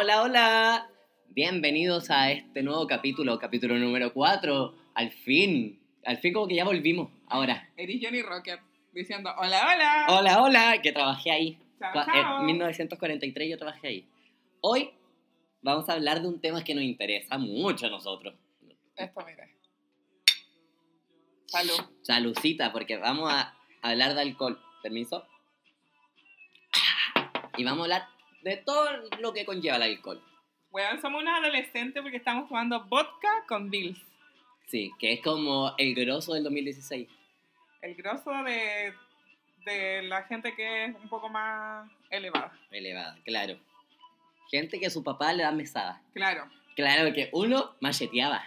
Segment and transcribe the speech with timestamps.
[0.00, 0.90] Hola, hola.
[1.26, 4.74] Bienvenidos a este nuevo capítulo, capítulo número 4.
[4.94, 7.10] Al fin, al fin como que ya volvimos.
[7.26, 7.68] Ahora.
[7.76, 8.60] Eres Johnny Rocket
[8.92, 10.06] diciendo hola, hola.
[10.10, 11.58] Hola, hola, que trabajé ahí.
[11.80, 12.40] Chao, Cua- chao.
[12.40, 14.08] En 1943 yo trabajé ahí.
[14.60, 14.90] Hoy
[15.62, 18.34] vamos a hablar de un tema que nos interesa mucho a nosotros.
[18.94, 19.56] Esto, mire.
[21.46, 21.80] Salud.
[22.02, 24.60] Salucita, porque vamos a hablar de alcohol.
[24.80, 25.26] ¿Permiso?
[27.56, 28.88] Y vamos a hablar de todo
[29.20, 30.22] lo que conlleva el alcohol.
[30.70, 34.00] Weón, somos unos adolescentes porque estamos tomando vodka con Bills.
[34.66, 37.08] Sí, que es como el grosso del 2016.
[37.80, 38.92] El grosso de,
[39.64, 42.52] de la gente que es un poco más elevada.
[42.70, 43.58] Elevada, claro.
[44.50, 46.02] Gente que a su papá le da mesada.
[46.12, 46.50] Claro.
[46.76, 48.44] Claro que uno macheteaba.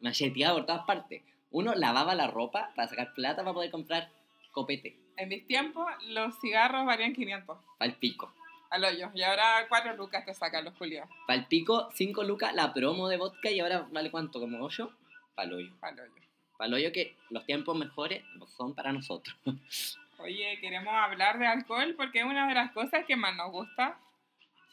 [0.00, 1.22] Macheteaba por todas partes.
[1.50, 4.10] Uno lavaba la ropa para sacar plata para poder comprar
[4.52, 4.96] copete.
[5.16, 8.32] En mis tiempos, los cigarros valían 500 Pal pico.
[8.70, 9.10] Al hoyo.
[9.14, 13.16] Y ahora 4 lucas te sacan los culiados Pal pico, 5 lucas la promo de
[13.16, 14.90] vodka y ahora vale cuánto, como 8.
[15.34, 15.72] Pal hoyo.
[15.82, 16.12] al hoyo.
[16.56, 19.36] Pal hoyo que los tiempos mejores no son para nosotros.
[20.18, 23.98] Oye, queremos hablar de alcohol porque es una de las cosas que más nos gusta.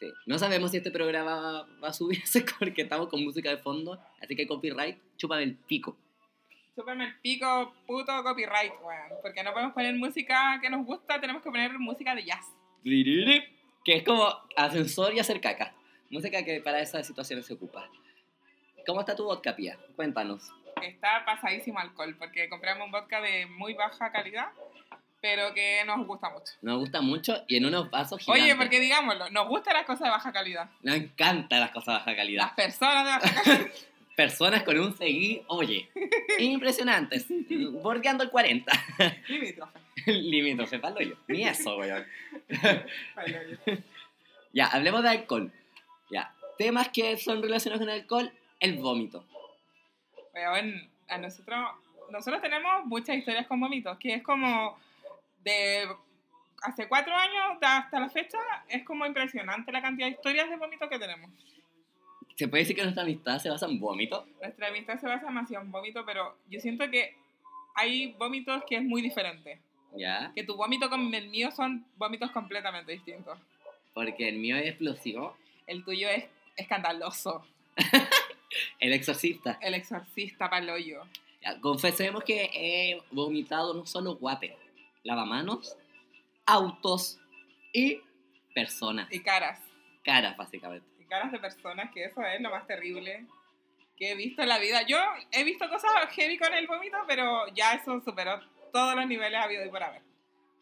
[0.00, 0.10] Sí.
[0.26, 4.34] No sabemos si este programa va, a subirse porque estamos con música de fondo, así
[4.34, 5.96] que copyright, chúpame el pico.
[6.74, 9.20] Súpeme el pico, puto copyright, weón.
[9.22, 12.46] Porque no podemos poner música que nos gusta, tenemos que poner música de jazz.
[13.84, 15.74] Que es como ascensor y hacer caca.
[16.10, 17.88] Música que para esas situaciones se ocupa.
[18.86, 19.78] ¿Cómo está tu vodka, Pía?
[19.96, 20.50] Cuéntanos.
[20.82, 24.48] Está pasadísimo alcohol, porque compramos un vodka de muy baja calidad,
[25.20, 26.52] pero que nos gusta mucho.
[26.62, 28.42] Nos gusta mucho y en unos vasos gigantes.
[28.44, 30.68] Oye, porque digámoslo, nos gustan las cosas de baja calidad.
[30.82, 32.54] Nos encantan las cosas de baja Las calidad.
[32.54, 33.70] personas de baja calidad.
[34.16, 35.90] Personas con un seguí, oye,
[36.38, 37.26] impresionantes.
[37.82, 38.72] Bordeando el 40.
[39.28, 39.78] Limítrofe.
[40.06, 41.14] Limítrofe, palo yo.
[41.28, 42.04] Ni eso, weón.
[44.52, 45.52] Ya, hablemos de alcohol.
[46.10, 49.24] Ya, temas que son relacionados con el alcohol, el vómito.
[50.32, 51.70] Weón, a nosotros,
[52.10, 54.78] nosotros tenemos muchas historias con vómitos, que es como
[55.42, 55.88] de
[56.62, 58.38] hace cuatro años hasta la fecha,
[58.68, 61.30] es como impresionante la cantidad de historias de vómitos que tenemos.
[62.36, 64.26] ¿Se puede decir que nuestra amistad se basa en vómito?
[64.40, 67.14] Nuestra amistad se basa demasiado en vómito, pero yo siento que
[67.76, 69.60] hay vómitos que es muy diferente.
[69.96, 73.38] Ya, Que tu vómito con el mío son vómitos completamente distintos.
[73.92, 75.36] porque el mío es explosivo.
[75.68, 76.24] El tuyo es
[76.56, 77.46] escandaloso.
[78.80, 79.58] El exorcista.
[79.60, 80.50] El exorcista.
[81.42, 84.56] Ya, confesemos que he vomitado no solo water,
[85.04, 85.76] lavamanos,
[86.46, 87.20] autos
[87.72, 88.00] y
[88.54, 89.12] personas.
[89.12, 89.60] Y caras.
[90.04, 90.86] Caras, básicamente.
[91.04, 93.26] Y caras de personas, que eso es lo más terrible
[93.96, 94.82] que he visto en la vida.
[94.86, 94.98] Yo
[95.30, 98.40] he visto cosas heavy con el vómito, pero ya eso superó
[98.72, 100.02] todos los niveles habido y por haber.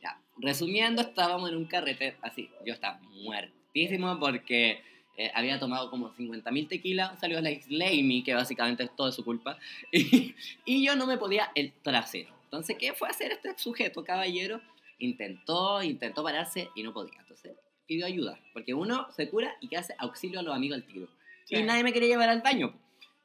[0.02, 2.50] Ya, resumiendo, estábamos en un carrete así.
[2.66, 4.82] Yo estaba muertísimo porque
[5.16, 9.24] eh, había tomado como 50.000 tequilas, salió la Slamey, que básicamente es todo de su
[9.24, 9.58] culpa,
[9.92, 12.34] y, y yo no me podía el trasero.
[12.44, 14.60] Entonces, ¿qué fue a hacer este sujeto, caballero?
[14.98, 17.18] Intentó, intentó pararse y no podía.
[17.18, 20.86] Entonces, pidió ayuda, porque uno se cura y que hace auxilio a los amigos al
[20.86, 21.08] tiro.
[21.44, 21.56] Sí.
[21.56, 22.74] Y nadie me quería llevar al baño.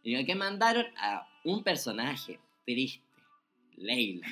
[0.03, 3.03] Y que mandaron a un personaje triste,
[3.75, 4.27] Leila.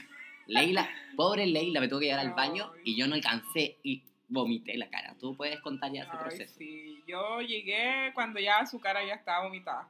[0.47, 4.77] Leila, pobre Leila, me tuvo que llevar al baño y yo no alcancé y vomité
[4.77, 5.15] la cara.
[5.19, 6.55] Tú puedes contar ya ese Ay, proceso.
[6.57, 7.03] sí.
[7.07, 9.89] Yo llegué cuando ya su cara ya estaba vomitada.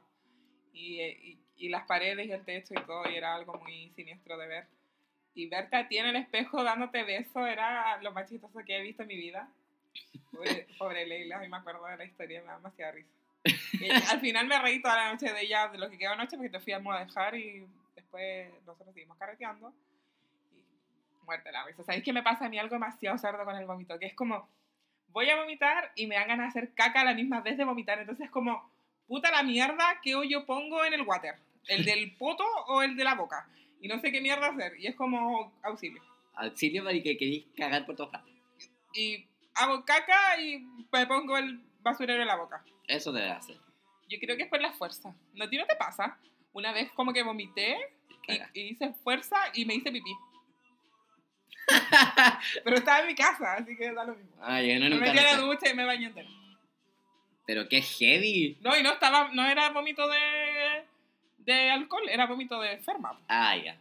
[0.72, 4.36] Y, y, y las paredes y el techo y todo, y era algo muy siniestro
[4.36, 4.66] de ver.
[5.34, 8.82] Y verte a ti en el espejo dándote besos era lo más chistoso que he
[8.82, 9.50] visto en mi vida.
[10.30, 13.10] Pobre, pobre Leila, a mí me acuerdo de la historia, me da demasiada risa.
[13.72, 16.36] Y al final me reí toda la noche de ella, de lo que quedó anoche,
[16.36, 19.72] porque te fui a dejar y después nosotros seguimos carreteando.
[20.52, 21.84] Y muerte la risa.
[21.84, 23.98] ¿Sabéis qué me pasa a mí algo demasiado cerdo con el vómito?
[23.98, 24.48] Que es como,
[25.08, 27.64] voy a vomitar y me dan ganas de hacer caca a la misma vez de
[27.64, 27.98] vomitar.
[27.98, 28.70] Entonces es como,
[29.06, 31.36] puta la mierda, ¿qué hoyo pongo en el water?
[31.68, 33.48] ¿El del poto o el de la boca?
[33.80, 34.78] Y no sé qué mierda hacer.
[34.78, 36.02] Y es como auxilio.
[36.34, 38.34] Auxilio para que queréis cagar por todas partes.
[38.94, 40.58] Y hago caca y
[40.92, 42.64] me pongo el basurero en la boca.
[42.86, 43.56] Eso debe hacer.
[44.08, 45.14] Yo creo que es por la fuerza.
[45.34, 46.18] ¿No a ti no te pasa?
[46.52, 47.76] Una vez como que vomité
[48.28, 50.12] y, y hice fuerza y me hice pipí.
[52.64, 54.30] Pero estaba en mi casa, así que da lo mismo.
[54.40, 56.28] Ay, yo no Me metí a la ducha y me bañé entero.
[57.46, 58.58] Pero qué heavy.
[58.60, 60.84] No, y no estaba, no era vómito de,
[61.38, 63.18] de alcohol, era vómito de enferma.
[63.28, 63.76] Ah, ya.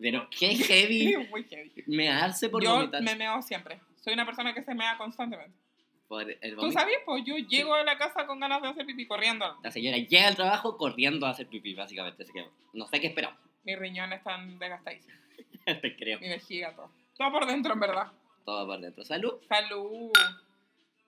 [0.00, 1.84] Pero qué heavy Muy heavy.
[1.86, 3.02] mearse por Yo vomitar.
[3.02, 3.80] me meo siempre.
[4.06, 5.58] Soy una persona que se mea constantemente.
[6.06, 6.94] Por el ¿Tú sabes?
[7.04, 9.58] Pues yo llego a la casa con ganas de hacer pipí corriendo.
[9.64, 12.22] La señora llega al trabajo corriendo a hacer pipí, básicamente.
[12.22, 13.40] Así que no sé qué esperamos.
[13.64, 15.18] Mis riñones están desgastadísimos.
[15.64, 16.20] Te creo.
[16.20, 16.92] Mi vejiga, todo.
[17.18, 18.12] Todo por dentro, en verdad.
[18.44, 19.04] Todo por dentro.
[19.04, 19.40] Salud.
[19.48, 20.12] Salud.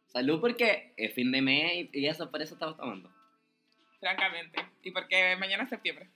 [0.08, 3.12] Salud porque es fin de mes y eso, por eso estamos tomando.
[4.00, 4.58] francamente.
[4.82, 6.08] Y porque mañana es septiembre,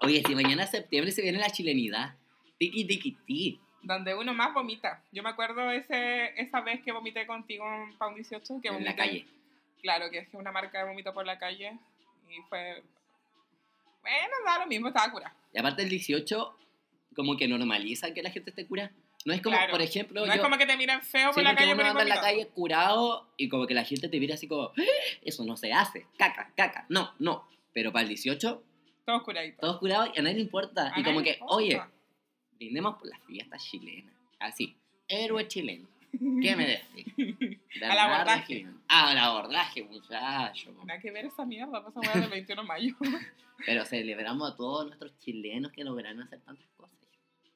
[0.00, 2.16] Oye, si mañana es septiembre se viene la chilenidad.
[2.58, 3.60] Tiki, tiki, ti.
[3.82, 5.02] Donde uno más vomita.
[5.12, 8.90] Yo me acuerdo ese, esa vez que vomité contigo en Pound 18, que En la
[8.92, 9.26] vomité- calle.
[9.82, 11.72] Claro, que es que una marca de vómito por la calle
[12.28, 12.82] y fue...
[14.02, 15.34] Bueno, da lo mismo, estaba curada.
[15.52, 16.56] Y aparte el 18,
[17.14, 18.90] como que normaliza que la gente esté curada.
[19.24, 19.72] No es como, Claro.
[19.72, 20.32] por ejemplo, No yo...
[20.34, 23.28] es como que te miren feo por la calle uno anda en la calle curado
[23.36, 24.82] y como que la gente te mira así como, "¡Ah!
[25.22, 27.46] eso no se hace, caca, caca, no, no.
[27.74, 28.62] Pero para el 18,
[29.04, 29.60] Todos curaditos.
[29.60, 30.92] todos curados y a nadie le importa.
[30.94, 31.54] A y como que, importa.
[31.54, 31.82] oye,
[32.58, 34.14] brindemos por las fiestas chilenas.
[34.38, 34.76] Así,
[35.06, 35.88] héroe chileno.
[36.10, 37.60] ¿Qué me decís?
[37.82, 38.66] Al abordaje.
[38.88, 40.72] Al abordaje, muchacho.
[40.84, 42.96] Nada que ver esa mierda, pasa del 21 de mayo.
[43.66, 46.96] Pero celebramos a todos nuestros chilenos que lograron hacer tantas cosas.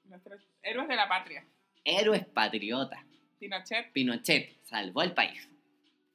[0.05, 1.47] Nuestros héroes de la patria.
[1.85, 3.01] Héroes patriotas.
[3.39, 3.93] Pinochet.
[3.93, 5.49] Pinochet salvó el país.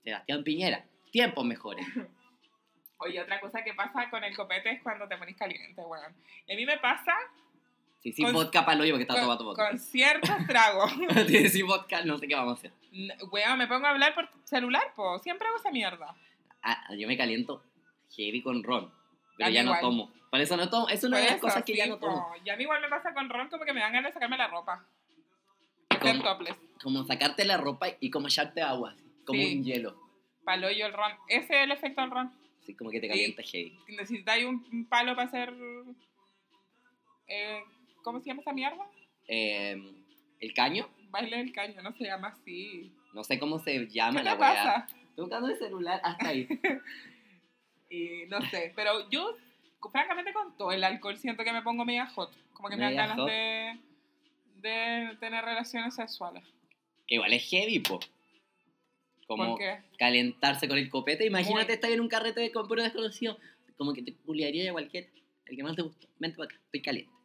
[0.04, 1.86] Sebastián Piñera, tiempos mejores.
[3.00, 6.16] Oye, otra cosa que pasa con el copete es cuando te ponís caliente, weón.
[6.48, 7.14] Y a mí me pasa
[8.00, 9.70] Si sin Con- vodka para el hoyo porque está tomando vodka.
[9.70, 10.92] con ciertos tragos.
[11.28, 12.72] Si sin vodka no sé qué vamos a hacer.
[12.94, 15.20] N- Weón, me pongo a hablar por celular, po.
[15.20, 16.16] Siempre hago esa mierda.
[16.62, 17.64] Ah, yo me caliento
[18.16, 18.92] heavy con ron.
[19.38, 19.82] Pero ya no igual.
[19.82, 20.12] tomo.
[20.32, 20.90] Por eso no tomo.
[20.90, 22.08] Es una de las cosas que ya sí, no po.
[22.08, 22.28] tomo.
[22.44, 24.38] Y a mí igual me pasa con ron como que me dan ganas de sacarme
[24.38, 24.86] la ropa.
[26.00, 26.24] Como,
[26.82, 28.96] como sacarte la ropa y como echarte agua.
[29.26, 29.58] Como Sí.
[29.58, 30.00] un hielo.
[30.46, 31.12] Palo yo el ron.
[31.28, 32.32] Ese es el efecto del ron.
[32.62, 33.80] Así como que te calienta heavy.
[33.90, 35.54] Necesitáis un, un palo para hacer...
[37.28, 37.64] eh,
[38.08, 38.88] ¿Cómo se llama esa mierda?
[39.28, 39.76] Eh,
[40.40, 40.88] el caño.
[41.10, 42.90] Baile del caño, no se llama así.
[43.14, 44.88] No sé cómo se llama ¿Qué la pasa?
[45.10, 46.48] Estoy buscando el celular hasta ahí.
[47.90, 49.36] Y no sé, pero yo,
[49.92, 52.34] francamente, con todo el alcohol siento que me pongo media hot.
[52.54, 53.30] Como que me dan ganas hot.
[53.30, 53.78] de,
[54.56, 56.46] de tener relaciones sexuales.
[57.08, 58.00] que igual es heavy, po.
[59.28, 59.80] Como ¿Por qué?
[59.98, 61.26] calentarse con el copete.
[61.26, 61.74] Imagínate Muy.
[61.74, 63.38] estar en un carrete con puro desconocido.
[63.78, 65.10] Como que te culiaría a cualquier.
[65.46, 66.08] El que más te gustó.
[66.20, 67.17] Vente para acá, estoy caliente.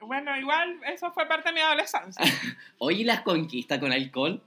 [0.00, 2.24] Bueno, igual eso fue parte de mi adolescencia.
[2.78, 4.40] Oye, ¿y las conquistas con alcohol.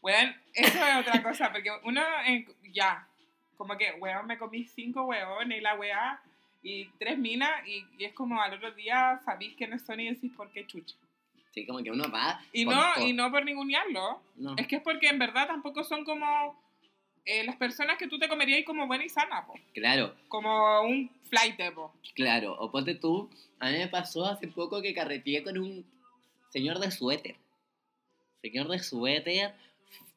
[0.00, 3.06] Bueno, eso es otra cosa, porque uno, en- ya,
[3.56, 6.20] como que, weón, me comí cinco huevones y la weá,
[6.62, 10.32] y tres minas, y, y es como al otro día sabéis quiénes son y decís
[10.36, 10.94] por qué chucha.
[11.52, 12.40] Sí, como que uno va.
[12.52, 13.06] Y con no, todo.
[13.06, 14.54] y no por ningunearlo, No.
[14.56, 16.60] es que es porque en verdad tampoco son como
[17.24, 19.54] eh, las personas que tú te comerías como buena y sana, po.
[19.72, 21.92] Claro, como un flight, po.
[22.14, 22.56] claro.
[22.58, 23.30] O ponte tú.
[23.58, 25.84] A mí me pasó hace poco que carreteé con un
[26.50, 27.36] señor de suéter.
[28.42, 29.54] Señor de suéter,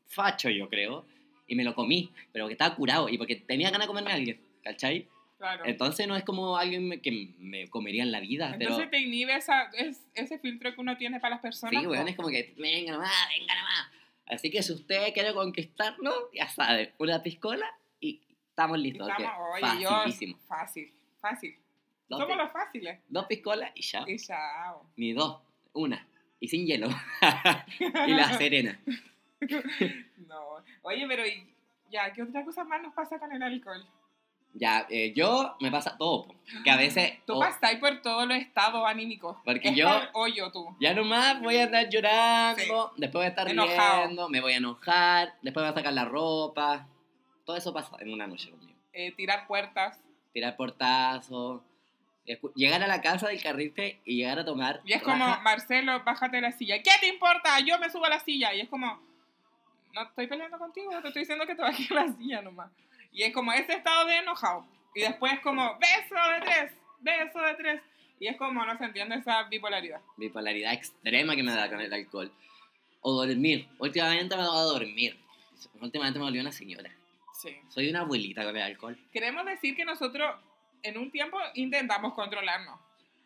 [0.07, 1.05] facho yo creo.
[1.47, 3.07] Y me lo comí, pero que estaba curado.
[3.07, 5.07] Y porque tenía ganas de comerme a alguien, ¿cachai?
[5.37, 5.63] Claro.
[5.65, 9.35] Entonces no es como alguien que me comería en la vida, Entonces pero te inhibe
[9.35, 11.79] esa, es, ese filtro que uno tiene para las personas.
[11.79, 13.96] sí, weón, es como que venga nomás, venga nomás.
[14.27, 17.65] Así que si usted quiere conquistarnos, ya sabe, una piscola
[17.99, 19.07] y estamos listos.
[19.09, 20.37] estamos, oye, yo, Facilísimo.
[20.47, 21.55] fácil, fácil.
[22.09, 22.99] Dos, Somos los fáciles.
[23.09, 24.03] dos piscolas y ya.
[24.07, 24.85] Y chao.
[24.95, 25.41] Ni dos,
[25.73, 26.05] una.
[26.39, 26.87] Y sin hielo.
[28.07, 28.79] y la serena.
[30.27, 30.63] no.
[30.83, 31.53] Oye, pero y-
[31.89, 33.85] ya, ¿qué otra cosa más nos pasa con el alcohol?
[34.59, 36.27] Ya, eh, yo me pasa todo,
[36.63, 39.37] que a veces Tú oh, pasáis por todos los estados anímicos.
[39.45, 40.75] Porque Es yo- hoyo tú.
[40.79, 44.05] ya nomás voy a andar llorando, después voy a estar Enojado.
[44.05, 46.87] riendo, me voy a enojar, después voy a sacar la ropa.
[47.45, 48.77] Todo eso pasa en una noche conmigo.
[48.93, 49.99] Eh, tirar puertas.
[50.33, 51.61] Tirar portazos,
[52.55, 54.81] llegar a la casa del carrete y llegar a tomar.
[54.85, 55.25] Y es como.
[55.41, 56.81] Marcelo, bájate de la silla.
[56.81, 57.59] ¿Qué te importa?
[57.59, 58.53] Yo me subo a la silla.
[58.53, 58.99] Y es como,
[59.93, 62.71] no estoy peleando contigo, te estoy diciendo que te bajes la silla nomás.
[63.11, 64.65] Y es como ese estado de enojado.
[64.93, 67.81] Y después es como, beso de tres, beso de tres.
[68.19, 70.01] Y es como, no se entiende esa bipolaridad.
[70.17, 72.31] Bipolaridad extrema que me da con el alcohol.
[73.01, 73.67] O dormir.
[73.77, 75.17] Últimamente me da a dormir.
[75.79, 76.91] Últimamente me volvió una señora.
[77.33, 77.55] Sí.
[77.69, 78.97] Soy una abuelita con el alcohol.
[79.13, 80.35] Queremos decir que nosotros
[80.81, 82.79] en un tiempo intentamos controlarnos.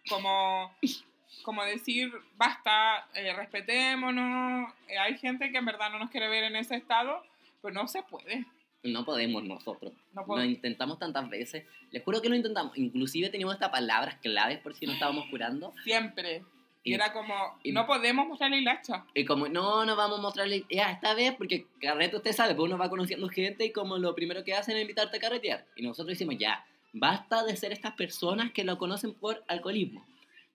[0.09, 0.75] Como,
[1.43, 4.73] como decir, basta, eh, respetémonos.
[4.88, 7.23] Eh, hay gente que en verdad no nos quiere ver en ese estado,
[7.61, 8.45] pero no se puede.
[8.83, 9.93] No podemos nosotros.
[10.13, 10.55] No Lo podemos.
[10.55, 11.65] intentamos tantas veces.
[11.91, 12.75] Les juro que lo intentamos.
[12.77, 15.73] Inclusive teníamos estas palabras claves por si no estábamos curando.
[15.83, 16.43] Siempre.
[16.83, 19.05] Y Y, era como, y- no podemos mostrarle el hacha.
[19.13, 22.65] y como, no, no vamos a mostrarle ya esta vez porque carrete usted sabe, pues
[22.69, 25.63] uno va conociendo gente y como lo primero que hacen es invitarte a carretear.
[25.75, 30.03] Y nosotros decimos, ya, basta de ser estas personas que lo conocen por alcoholismo.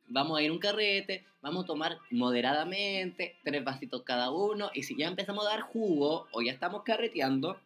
[0.09, 4.83] Vamos a ir a un carrete, vamos a tomar moderadamente, tres vasitos cada uno, y
[4.83, 7.59] si ya empezamos a dar jugo o ya estamos carreteando,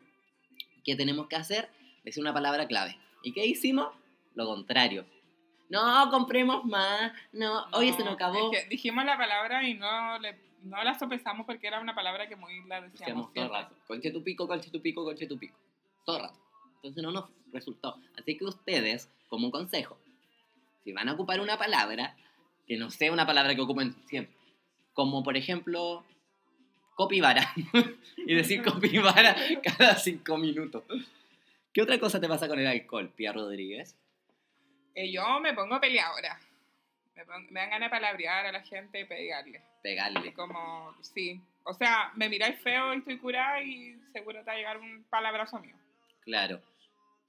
[0.84, 1.68] ¿qué tenemos que hacer?
[2.04, 2.98] Decir una palabra clave.
[3.22, 3.88] ¿Y qué hicimos?
[4.34, 5.04] Lo contrario.
[5.68, 7.12] No, compremos más.
[7.32, 8.52] No, oye, se nos acabó.
[8.52, 12.28] Es que dijimos la palabra y no le No la sopesamos porque era una palabra
[12.28, 15.26] que muy la decíamos Decíamos todo el rato, conche tu pico, conche tu pico, conche
[15.26, 15.56] tu pico.
[16.04, 16.38] Todo el rato.
[16.76, 17.96] Entonces no nos resultó.
[18.18, 19.98] Así que ustedes, como un consejo,
[20.82, 22.16] si van a ocupar una palabra,
[22.66, 24.34] que no sea una palabra que ocupen siempre.
[24.92, 26.04] Como por ejemplo,
[27.00, 27.54] copivara.
[28.18, 30.84] y decir copivara cada cinco minutos.
[31.72, 33.96] ¿Qué otra cosa te pasa con el alcohol, Pia Rodríguez?
[34.94, 36.38] Eh, yo me pongo peleadora.
[37.14, 39.62] Me, me dan ganas de palabrear a la gente y pegarle.
[39.82, 40.34] Pegarle.
[40.34, 41.40] Como, sí.
[41.64, 45.02] O sea, me miráis feo y estoy curada y seguro te va a llegar un
[45.04, 45.76] palabrazo mío.
[46.24, 46.60] Claro.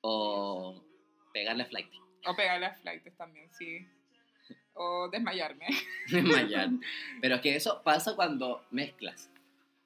[0.02, 0.84] O
[1.32, 1.94] pegarle a flight.
[2.26, 3.88] O pegarle a flights también, sí.
[4.74, 5.68] O desmayarme.
[6.12, 6.70] Desmayar.
[7.22, 9.31] Pero es que eso pasa cuando mezclas.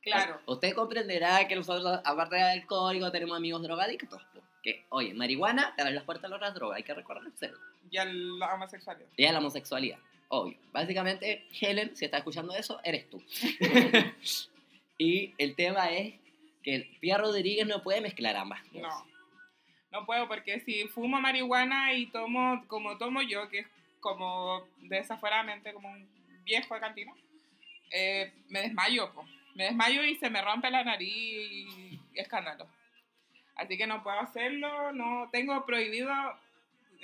[0.06, 0.40] Claro.
[0.46, 4.22] Usted comprenderá que nosotros, aparte del alcohólico, tenemos amigos drogadictos.
[4.64, 7.60] Que, oye, marihuana te abre las puertas a las drogas, hay que reconocerlo.
[7.92, 9.08] Ya la homosexualidad.
[9.18, 10.58] Y a la homosexualidad, obvio.
[10.72, 13.22] Básicamente, Helen, si estás escuchando eso, eres tú.
[14.98, 16.16] y el tema es
[16.64, 18.82] que Pia Rodríguez no puede mezclar ambas cosas.
[18.82, 19.16] No.
[19.92, 23.68] No puedo porque si fumo marihuana y tomo como tomo yo, que es
[24.02, 26.06] como desaforadamente como un
[26.44, 27.14] viejo de cantina,
[27.92, 29.26] eh, me desmayo, po.
[29.56, 32.68] Me desmayo y se me rompe la nariz y escándalo.
[33.56, 36.12] Así que no puedo hacerlo, no tengo prohibido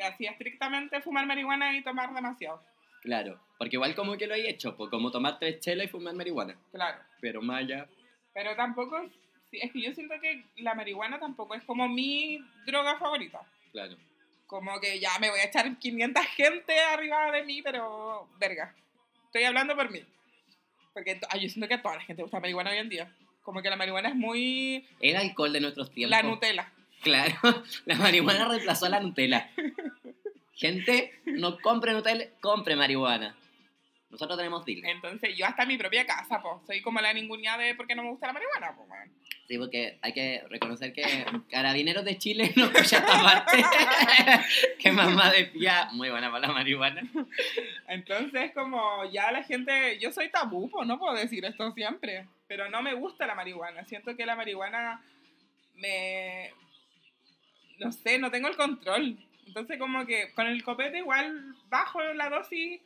[0.04, 2.62] así estrictamente fumar marihuana y tomar demasiado.
[3.02, 6.14] Claro, porque igual como que lo he hecho, pues como tomar tres chelas y fumar
[6.14, 6.56] marihuana.
[6.72, 7.00] Claro.
[7.22, 7.88] Pero más allá,
[8.34, 9.02] Pero tampoco,
[9.52, 13.42] es que yo siento que la marihuana tampoco es como mi droga favorita.
[13.72, 13.96] claro.
[14.46, 18.76] Como que ya me voy a echar 500 gente arriba de mí, pero verga.
[19.28, 20.04] Estoy hablando por mí.
[20.94, 23.16] Porque ay, yo siento que a toda la gente gusta la marihuana hoy en día.
[23.42, 26.12] Como que la marihuana es muy El alcohol de nuestros tiempos.
[26.12, 26.72] la Nutella.
[27.02, 27.34] Claro,
[27.86, 29.50] la marihuana reemplazó a la Nutella.
[30.54, 33.36] Gente, no compre Nutella, compre marihuana.
[34.12, 34.86] Nosotros tenemos deal.
[34.86, 37.96] Entonces yo hasta en mi propia casa, pues, soy como la ningunía de por qué
[37.96, 39.12] no me gusta la marihuana, pues, weón.
[39.52, 41.04] Sí, porque hay que reconocer que
[41.50, 43.62] Carabineros de Chile no escucha esta parte.
[44.80, 47.04] que mamá de pía, muy buena para la marihuana.
[47.90, 52.70] Entonces, como ya la gente, yo soy tabú, pues no puedo decir esto siempre, pero
[52.70, 53.84] no me gusta la marihuana.
[53.84, 55.04] Siento que la marihuana
[55.76, 56.52] me,
[57.78, 59.18] no sé, no tengo el control.
[59.48, 62.80] Entonces, como que con el copete igual bajo la dosis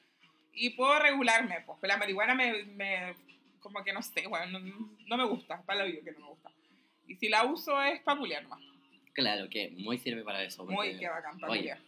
[0.51, 1.77] y puedo regularme, pues.
[1.83, 3.13] La marihuana me, me
[3.65, 6.34] como que no sé, bueno, no, no me gusta, para lo que no me gusta.
[7.07, 8.59] Y si la uso es para culiar nomás.
[9.13, 10.65] Claro, que muy sirve para eso.
[10.65, 11.79] Muy porque- que bacán, para oye, culiar.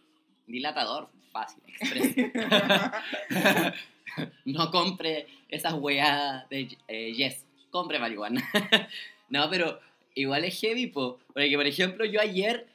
[0.46, 2.14] Dilatador, fácil, express.
[4.44, 8.42] no compre esas weas de eh, Yes, compre marihuana.
[9.28, 9.78] no, pero
[10.14, 11.18] igual es heavy, po.
[11.34, 12.66] Porque, por ejemplo, yo ayer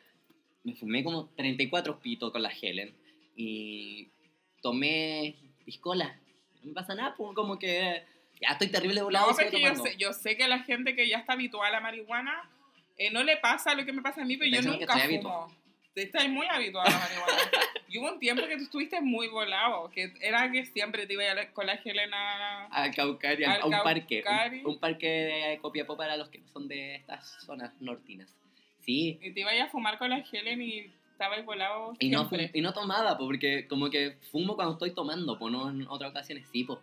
[0.64, 2.94] me fumé como 34 pitos con la Helen
[3.36, 4.08] y
[4.62, 5.36] tomé
[5.66, 6.18] piscola.
[6.62, 8.04] No me pasa nada, pues como que
[8.44, 9.30] ya estoy terrible volado.
[9.32, 11.34] No, pero sigo es que yo sé, yo sé que la gente que ya está
[11.34, 12.50] habituada a la marihuana
[12.98, 15.52] eh, no le pasa lo que me pasa a mí, pero yo nunca fumo.
[15.96, 17.38] Estás muy habituada a la marihuana.
[17.88, 21.24] y hubo un tiempo que tú estuviste muy volado, que era que siempre te iba
[21.32, 22.66] a la- con la Helena.
[22.66, 24.24] Al Caucari, Al a un parque.
[24.64, 28.36] Un, un parque de Copiapó para los que son de estas zonas nortinas.
[28.82, 32.62] Sí, Y te iba a fumar con la Helen y estaba volado Y no, y
[32.62, 36.48] no tomaba, po, porque como que fumo cuando estoy tomando, pues no en otras ocasiones
[36.52, 36.80] sí, pues.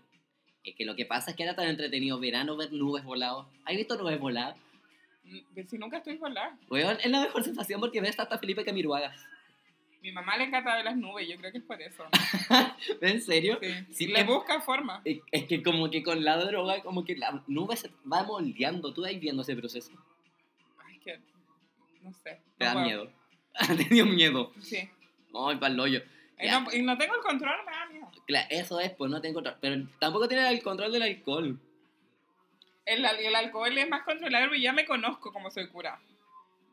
[0.64, 3.46] Es que lo que pasa es que era tan entretenido verano ver nubes voladas.
[3.64, 4.56] ¿Has visto nubes voladas?
[5.24, 6.56] Mm, Si nunca estoy volada.
[6.68, 9.18] Weón, es la mejor sensación porque ves hasta Felipe Camiruagas.
[10.02, 12.04] Mi mamá le encanta ver las nubes, yo creo que es por eso.
[13.02, 13.58] ¿En serio?
[13.60, 13.68] Sí.
[13.92, 15.02] Sí, le me- busca forma.
[15.04, 18.94] Es es que como que con la droga, como que la nube se va moldeando.
[18.94, 19.92] Tú vas viendo ese proceso.
[20.78, 21.20] Ay, que.
[22.02, 22.40] No sé.
[22.56, 22.86] Te no da puedo.
[22.86, 23.12] miedo.
[23.76, 24.52] Te dio miedo.
[24.60, 24.88] Sí.
[25.34, 26.02] Ay, pa'l hoyo.
[26.40, 27.99] Y no, y no tengo el control, me da miedo.
[28.30, 29.56] Claro, eso es, pues no tengo control.
[29.60, 31.58] Pero tampoco tiene el control del alcohol.
[32.86, 36.00] El, el alcohol es más controlable porque ya me conozco como soy cura.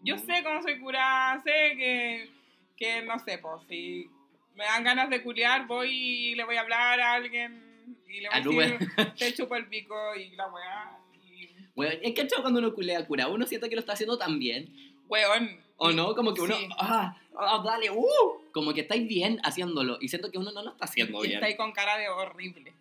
[0.04, 0.20] Yo Mm.
[0.26, 2.30] sé cómo soy cura, sé que,
[2.78, 4.10] que no sé, pues si
[4.56, 8.30] me dan ganas de culiar, voy y le voy a hablar a alguien y le
[8.30, 10.98] voy a A decir, te chupo el pico y la weá.
[11.24, 14.40] Y, Weón, es que cuando uno culea cura, uno siente que lo está haciendo tan
[14.40, 14.70] bien.
[15.08, 15.60] weón.
[15.80, 16.16] ¿O y- no?
[16.16, 16.68] Como que uno, sí.
[16.80, 18.06] ah, ah, dale, uh,
[18.52, 19.98] como que estáis bien haciéndolo.
[20.02, 21.34] Y siento que uno no lo está haciendo y bien.
[21.36, 22.74] está ahí con cara de horrible.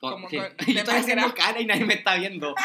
[0.00, 1.46] Con- como que- con- yo estoy haciendo máscara.
[1.48, 2.54] cara y nadie me está viendo.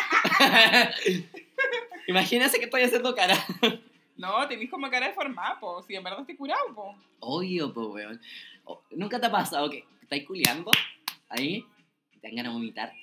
[2.08, 3.36] Imagínense que estoy haciendo cara.
[4.18, 6.96] No, tenés como cara de formapo, si en verdad estoy curado, po.
[7.20, 8.22] Obvio, pues, weón.
[8.66, 10.72] O- ¿Nunca te ha pasado que estáis culeando
[11.30, 11.66] ahí
[12.14, 12.94] y te dan ganas de vomitar?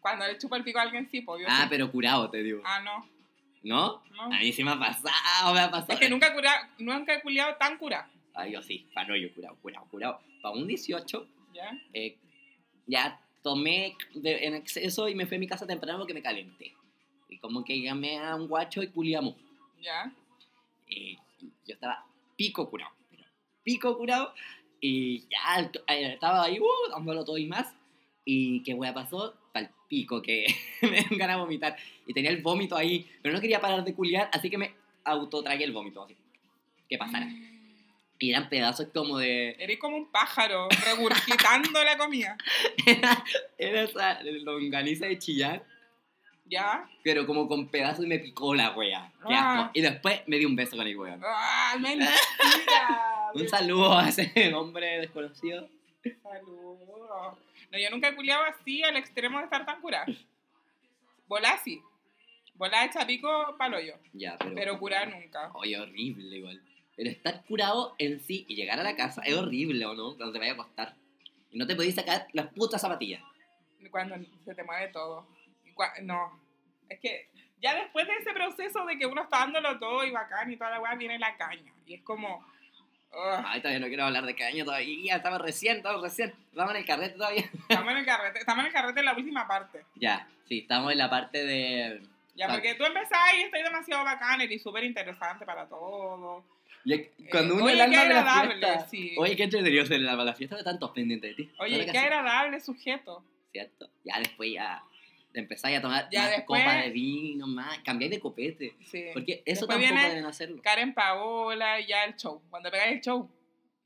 [0.00, 1.38] Cuando le chupo el pico a alguien, sí, po.
[1.38, 1.66] yo Ah, sí.
[1.70, 2.62] pero curado, te digo.
[2.64, 3.06] Ah, no.
[3.62, 4.02] ¿No?
[4.12, 4.22] no.
[4.22, 5.92] A mí sí me ha pasado, me ha pasado.
[5.92, 8.08] Es que nunca, he cura, nunca he culiado tan cura.
[8.34, 10.20] Ay, yo sí, para no, yo curado, curado, curado.
[10.40, 11.78] Para un 18, ¿Ya?
[11.92, 12.16] eh,
[12.86, 16.72] ya tomé de- en exceso y me fui a mi casa temprano porque me calenté.
[17.28, 19.34] Y como que llamé a un guacho y culiamos.
[19.80, 20.12] ¿Ya?
[20.86, 21.16] Y
[21.66, 22.04] yo estaba
[22.36, 23.24] pico curado, pero
[23.62, 24.32] pico curado.
[24.80, 27.74] Y ya eh, estaba ahí, uh, dándolo todo y más.
[28.24, 30.46] Y qué wea pasó, pal pico, que
[30.82, 31.76] me dio ganas de vomitar.
[32.06, 34.74] Y tenía el vómito ahí, pero no quería parar de culiar, así que me
[35.04, 36.16] autotragué el vómito, así.
[36.88, 37.28] Que pasara.
[38.18, 39.56] Y eran pedazos como de.
[39.58, 42.36] Eres como un pájaro regurgitando la comida.
[42.86, 43.24] Era,
[43.56, 45.64] era esa longaniza de chillar,
[46.44, 46.86] ¿Ya?
[47.02, 49.10] pero como con pedazos y me picó la wea.
[49.26, 49.60] Qué Ah.
[49.60, 49.70] asco.
[49.72, 51.22] Y después me dio un beso con el weón.
[51.24, 53.30] ¡Ah, mentira!
[53.34, 55.68] Un saludo a ese hombre desconocido.
[56.22, 57.38] Saludos.
[57.70, 60.06] No, yo nunca he culiado así al extremo de estar tan curada.
[61.26, 61.80] Volá sí.
[62.54, 63.94] Volá hecha pico palo yo.
[64.12, 64.54] Ya, pero.
[64.54, 65.50] Pero curar nunca.
[65.54, 66.60] Oye, horrible igual.
[66.96, 70.16] Pero estar curado en sí y llegar a la casa es horrible, ¿o no?
[70.16, 70.94] Cuando te vaya a acostar.
[71.50, 73.22] Y no te podéis sacar las putas zapatillas.
[73.90, 75.26] Cuando se te mueve todo.
[76.02, 76.38] No.
[76.88, 77.30] Es que
[77.62, 80.70] ya después de ese proceso de que uno está dándolo todo y bacán y toda
[80.70, 81.72] la weá, viene la caña.
[81.86, 82.44] Y es como.
[83.12, 85.16] Ay, todavía no quiero hablar de caño todavía.
[85.16, 86.32] Estamos recién, estamos recién.
[86.50, 87.50] Estamos en el carrete todavía.
[87.68, 88.38] estamos en el carrete.
[88.38, 89.84] Estamos en el carrete en la última parte.
[89.96, 92.02] Ya, sí, estamos en la parte de.
[92.36, 96.44] Ya, porque tú empezás y estás demasiado bacán y súper interesante para todo.
[96.84, 96.96] Ya-
[97.30, 98.88] Cuando Eh, uno oye, es el qué alma de la fiesta.
[98.88, 99.14] sí.
[99.18, 101.52] Oye, qué entretenido el alma de la fiesta de tantos pendientes de ti.
[101.58, 103.22] Oye, qué agradable sujeto.
[103.52, 103.90] ¿Cierto?
[104.04, 104.82] Ya después ya
[105.34, 107.78] empezáis a tomar Ya más después- copas de vino, más.
[107.80, 108.74] Cambiáis de copete.
[108.86, 109.04] Sí.
[109.12, 110.62] Porque eso Después tampoco deben hacerlo.
[110.62, 112.42] Karen Paola y ya el show.
[112.50, 113.30] Cuando pegáis el show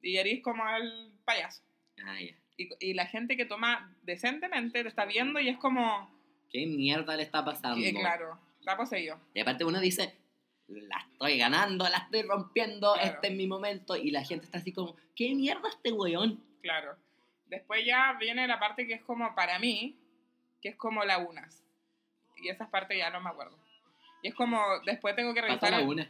[0.03, 1.63] y eres como el payaso.
[2.05, 2.35] Ah, ya.
[2.57, 6.11] Y, y la gente que toma decentemente te está viendo y es como,
[6.51, 7.81] ¿Qué mierda le está pasando?
[7.83, 9.19] que, claro, está poseído.
[9.35, 10.15] Y aparte uno dice,
[10.69, 13.11] la estoy ganando, la estoy rompiendo, Claro.
[13.11, 13.97] este es mi momento.
[13.97, 16.43] Y la gente está así como, ¿qué mierda este weón?
[16.63, 16.97] Claro.
[17.47, 19.97] Después ya viene la parte que es como para mí,
[20.65, 21.63] que es como la unas.
[22.43, 23.55] Y esas partes ya no me acuerdo.
[24.23, 26.09] Y es como, después tengo que revisar, la una.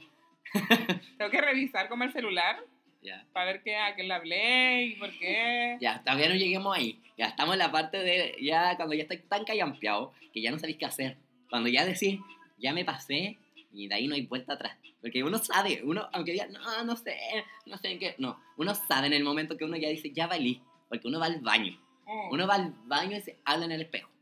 [1.19, 2.63] tengo que revisar como el celular
[3.03, 3.27] Ya.
[3.33, 5.77] para ver qué, a quién le hablé y por qué.
[5.81, 7.03] Ya, todavía no lleguemos ahí.
[7.19, 10.59] Ya estamos en la parte de, ya cuando ya estáis tan callampeado que ya no
[10.61, 11.17] sabéis qué hacer.
[11.51, 12.21] Cuando ya decís,
[12.57, 13.37] ya me pasé
[13.73, 14.79] y de ahí no hay vuelta atrás.
[15.01, 17.19] Porque uno sabe, uno, aunque diga, no, no sé,
[17.67, 18.41] no sé en qué, no.
[18.57, 20.63] Uno sabe en el momento que uno ya dice, ya valí.
[20.89, 21.73] Porque uno va al baño.
[22.07, 22.31] Mm.
[22.31, 24.14] Uno va al baño y se habla en el espejo.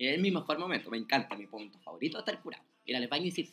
[0.00, 2.64] Y es mi mejor momento, me encanta, mi punto favorito es estar curado.
[2.86, 3.50] Ir al baño y decir,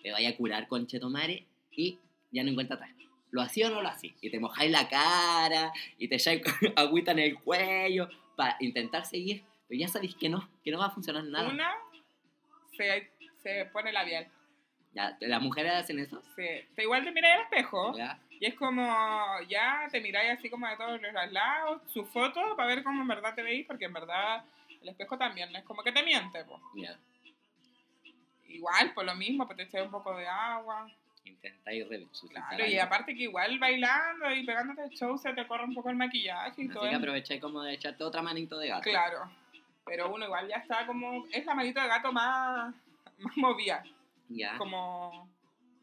[0.00, 1.98] te vaya a curar con Chetomare y
[2.30, 2.92] ya no encuentra atrás.
[3.32, 4.12] ¿Lo hacía o no lo hacía?
[4.20, 6.40] Y te mojáis la cara y te echáis
[6.76, 10.86] agüita en el cuello para intentar seguir, pero ya sabéis que no, que no va
[10.86, 11.48] a funcionar nada.
[11.48, 11.74] Una
[12.76, 13.10] se,
[13.42, 14.28] se pone labial.
[14.92, 16.22] Ya, las mujeres hacen eso.
[16.36, 16.46] Sí.
[16.76, 18.86] Te igual te miráis al espejo Ya, y es como,
[19.48, 23.08] ya te miráis así como de todos los lados, su foto para ver cómo en
[23.08, 24.44] verdad te veis, porque en verdad
[24.82, 26.60] el espejo también es como que te miente, po.
[26.74, 26.98] ya.
[28.46, 30.90] Igual, por lo mismo, pues te echas un poco de agua.
[31.24, 35.64] Intentáis resucitar Claro, y aparte que igual bailando y pegándote el show se te corre
[35.64, 36.88] un poco el maquillaje y todo.
[36.88, 38.82] Que aprovecháis como de echarte otra manito de gato.
[38.82, 39.30] Claro.
[39.86, 41.24] Pero uno igual ya está como.
[41.32, 42.74] Es la manito de gato más,
[43.18, 43.82] más movida.
[44.28, 44.58] Ya.
[44.58, 45.28] Como.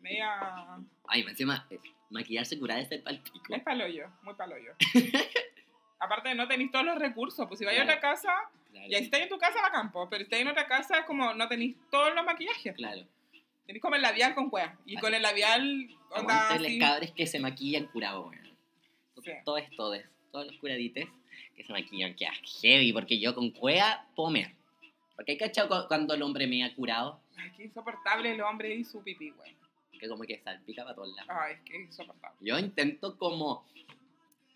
[0.02, 0.78] Media.
[1.08, 3.54] Ay, encima, eh, maquillarse curar es el palpico.
[3.54, 4.74] Es paloyo, muy paloyo.
[6.00, 7.48] Aparte, no tenéis todos los recursos.
[7.48, 8.34] Pues si vais a otra casa,
[8.72, 8.88] Claro.
[8.88, 10.08] y ahí si estáis en tu casa, va campo.
[10.10, 12.76] Pero si estáis en otra casa, es como no tenéis todos los maquillajes.
[12.76, 13.02] Claro.
[13.66, 14.78] Tenéis como el labial con cueva.
[14.86, 15.02] Y Así.
[15.02, 15.90] con el labial.
[16.12, 16.80] Onda así.
[16.80, 18.50] cabres que se maquillan curados, weón.
[19.24, 19.32] Sí.
[19.46, 20.00] Todos, todos,
[20.32, 21.08] todos los curadites
[21.56, 22.26] que se maquillan, que
[22.62, 24.54] heavy, porque yo con cuea puedo mear.
[25.16, 28.84] Porque hay cachado cu- cuando el hombre mea curado, Ay, qué insoportable el hombre y
[28.86, 29.56] su pipí, güey.
[30.00, 31.30] que como que salpica para todos lados.
[31.30, 32.38] Ay, es que insoportable.
[32.42, 33.66] Yo intento como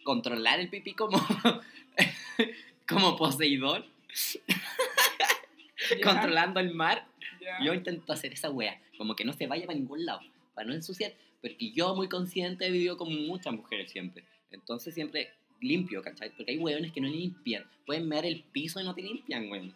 [0.06, 1.18] controlar el pipí como,
[2.88, 3.86] como Poseidón,
[6.04, 7.08] Controlando el mar.
[7.42, 7.64] ya.
[7.64, 10.22] Yo intento hacer esa wea, como que no se vaya para ningún lado,
[10.54, 14.24] para no ensuciar, porque yo muy consciente he vivido con muchas mujeres siempre.
[14.52, 16.30] Entonces siempre limpio, ¿cachai?
[16.36, 19.74] Porque hay weones que no limpian, pueden mear el piso y no te limpian, weón.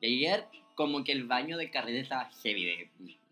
[0.00, 2.90] Y ayer como que el baño del carrete estaba heavy, de,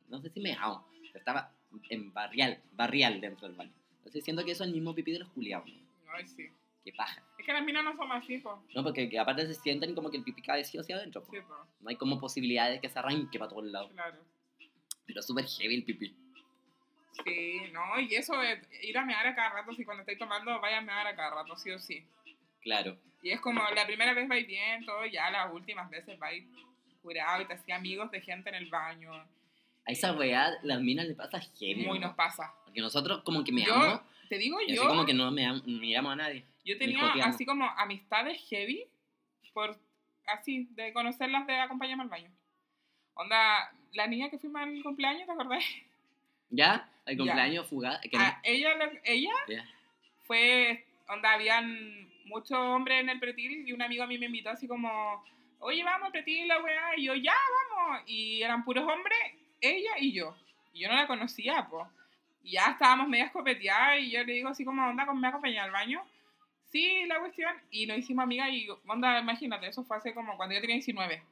[0.08, 1.52] no sé si me hago, estaba
[1.90, 3.72] en barrial, barrial dentro del baño.
[3.98, 5.80] Entonces siento que eso es el mismo pipí de los culiados, ¿no?
[6.12, 6.48] Ay, sí.
[6.84, 7.22] Que paja.
[7.38, 8.62] Es que las minas no son así, po.
[8.74, 11.24] No, porque que aparte se sienten como que el pipí cae sí hacia adentro.
[11.24, 11.32] po.
[11.32, 11.66] Sí, po.
[11.80, 13.90] No hay como posibilidad de que se arranque para todos lados.
[13.92, 14.18] Claro.
[15.06, 16.14] Pero es súper heavy el pipí.
[17.24, 20.60] Sí, no, y eso de ir a mear a cada rato, si cuando estáis tomando,
[20.60, 22.04] vaya a mear a cada rato, sí o sí.
[22.60, 22.98] Claro.
[23.22, 26.44] Y es como, la primera vez vais bien, todo, ya las últimas veces vais
[27.00, 29.12] curado y te hacía amigos de gente en el baño.
[29.86, 31.86] A esa weá, las minas le pasa heavy.
[31.86, 32.08] Muy ¿no?
[32.08, 32.52] nos pasa.
[32.64, 34.02] Porque nosotros como que me Yo, amo
[34.34, 36.44] te digo y así yo, como que no me am- miramos a nadie.
[36.64, 38.84] yo tenía así como amistades heavy
[39.52, 39.78] por
[40.26, 42.30] así, de conocerlas, de acompañarme al baño.
[43.14, 45.64] Onda, la niña que fuimos al cumpleaños, ¿te acordás?
[46.50, 46.88] ¿Ya?
[47.06, 48.00] El cumpleaños fugaz.
[48.14, 48.70] Ah, ella,
[49.04, 49.64] ella ya.
[50.26, 54.50] fue, onda, habían muchos hombres en el pretil y un amigo a mí me invitó
[54.50, 55.22] así como,
[55.60, 57.34] oye, vamos al pretil, la weá, y yo, ya,
[57.78, 59.18] vamos, y eran puros hombres,
[59.60, 60.34] ella y yo,
[60.72, 61.86] y yo no la conocía, pues,
[62.44, 65.72] y ya estábamos medio escopeteadas, y yo le digo así como, onda, ¿me acompañas al
[65.72, 66.04] baño?
[66.70, 70.54] Sí, la cuestión, y nos hicimos amigas, y onda, imagínate, eso fue hace como cuando
[70.54, 71.22] yo tenía 19,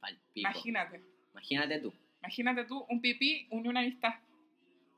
[0.00, 0.48] Pal pico.
[0.48, 1.00] imagínate,
[1.32, 1.92] Imagínate tú.
[2.20, 4.14] imagínate tú, un pipí unió una amistad,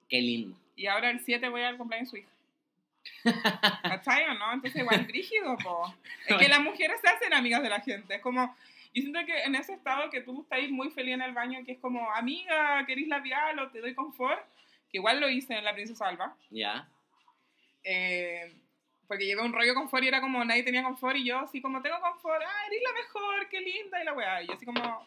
[0.08, 0.56] Qué lindo.
[0.76, 2.30] y ahora el 7 voy al cumpleaños de su hija.
[3.82, 4.52] ¿Cachai o no?
[4.52, 5.94] Entonces igual es brígido, po.
[6.26, 8.14] Es que las mujeres se hacen amigas de la gente.
[8.16, 8.46] Es como,
[8.94, 11.72] yo siento que en ese estado que tú estás muy feliz en el baño, que
[11.72, 14.40] es como, amiga, ¿querís labial o te doy confort?
[14.94, 16.36] Que igual lo hice en La Princesa Alba.
[16.50, 16.88] Ya.
[17.82, 18.54] Eh,
[19.08, 21.82] porque llevé un rollo confort y era como, nadie tenía confort y yo así como,
[21.82, 24.42] tengo confort, ah, eres la mejor, qué linda, y la weá.
[24.44, 25.04] Y yo así como,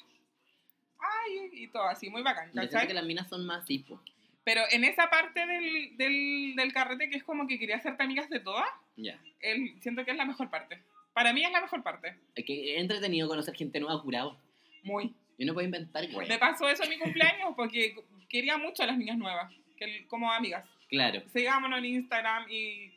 [0.99, 2.85] ay, y todo así, muy bacán, ¿cachai?
[2.85, 3.97] que las minas son más tipo.
[4.43, 8.29] Pero en esa parte del, del, del carrete que es como que quería hacerte amigas
[8.29, 9.17] de todas, Ya.
[9.39, 10.83] el- siento que es la mejor parte.
[11.13, 12.13] Para mí es la mejor parte.
[12.35, 14.37] Es que entretenido conocer gente nueva curado.
[14.83, 15.15] Muy.
[15.37, 16.27] Yo no puedo inventar, güey.
[16.27, 17.95] Me pasó eso en mi cumpleaños porque
[18.29, 20.65] quería mucho a las niñas nuevas, que, como amigas.
[20.89, 21.21] Claro.
[21.33, 22.91] Sigámonos en Instagram y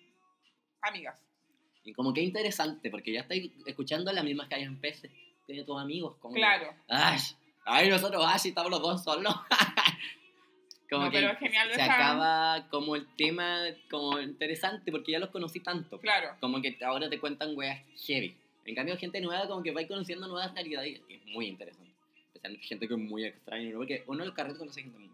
[0.82, 1.20] amigas.
[1.84, 5.10] Y como que interesante, porque ya estáis escuchando las mismas que hay en PC
[5.48, 6.16] de tus amigos.
[6.18, 6.74] Como que, Claro.
[6.88, 7.18] Ay,
[7.64, 9.34] ay, nosotros, ay, estamos los dos solos.
[10.90, 15.12] como No, que pero es genial se esa- acaba como el tema como interesante, porque
[15.12, 15.98] ya los conocí tanto.
[16.00, 16.36] Claro.
[16.40, 18.36] Como que ahora te cuentan weas heavy.
[18.66, 21.00] En cambio, gente nueva, como que vais conociendo nuevas realidades.
[21.08, 21.90] Y es muy interesante.
[22.26, 23.78] Especialmente gente que es muy extraña, ¿no?
[23.78, 25.10] Porque uno en los carretes conoce gente muy.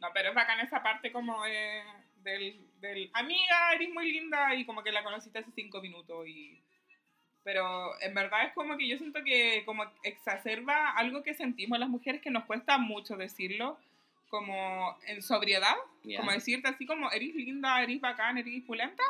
[0.00, 1.82] No, pero es bacán esa parte como de,
[2.22, 6.60] del, del amiga, eres muy linda y como que la conociste hace cinco minutos y...
[7.44, 11.88] Pero en verdad es como que yo siento que como exacerba algo que sentimos las
[11.88, 13.78] mujeres que nos cuesta mucho decirlo,
[14.28, 16.18] como en sobriedad, Ya.
[16.18, 19.02] como decirte así como eres linda, eres bacán, eres pulenta,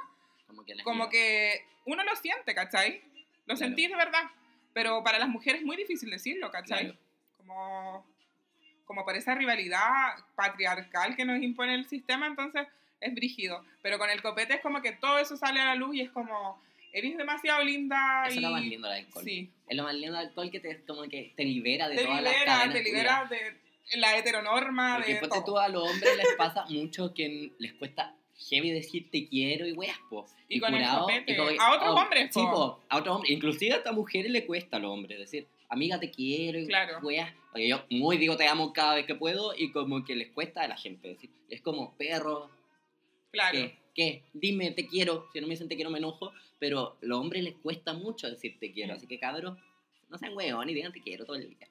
[0.46, 3.02] Como que, como que uno lo siente, ¿cachai?
[3.46, 3.56] Lo Claro.
[3.56, 4.30] sentís de verdad,
[4.72, 6.84] pero para las mujeres es muy difícil decirlo, ¿cachai?
[6.92, 6.98] Claro.
[7.38, 8.06] como,
[8.88, 12.66] como por esa rivalidad patriarcal que nos impone el sistema, entonces
[13.00, 13.62] es brígido.
[13.82, 16.10] Pero con el copete es como que todo eso sale a la luz y es
[16.10, 16.60] como,
[16.92, 18.24] eres demasiado linda.
[18.26, 18.38] Eso y...
[18.38, 19.24] es lo más lindo del alcohol.
[19.24, 22.04] Sí, Es lo más lindo del alcohol que te, como que te libera de te
[22.04, 25.44] todas las libera, cadenas te libera de la heteronorma, Porque de ponte todo.
[25.44, 28.14] tú a los hombres les pasa mucho que les cuesta
[28.48, 30.26] heavy decir te quiero y weas, po.
[30.48, 32.52] Y con el copete, como que- a otros oh, hombres, Sí, po.
[32.52, 33.32] po, a otros hombres.
[33.32, 36.98] Inclusive a estas mujeres le cuesta a los hombres decir, amiga te quiero y Claro.
[37.02, 37.32] weas.
[37.50, 40.62] Porque yo muy digo te amo cada vez que puedo y como que les cuesta
[40.62, 41.30] a la gente decir.
[41.48, 42.50] Es como, perro,
[43.30, 43.52] Claro.
[43.58, 43.78] ¿qué?
[43.94, 44.22] ¿Qué?
[44.32, 45.28] Dime te quiero.
[45.32, 46.32] Si no me dicen te quiero me enojo.
[46.58, 48.92] Pero a los hombres les cuesta mucho decir te quiero.
[48.92, 48.96] Mm.
[48.96, 49.56] Así que cabros,
[50.08, 51.68] no sean weón y digan te quiero todo el día.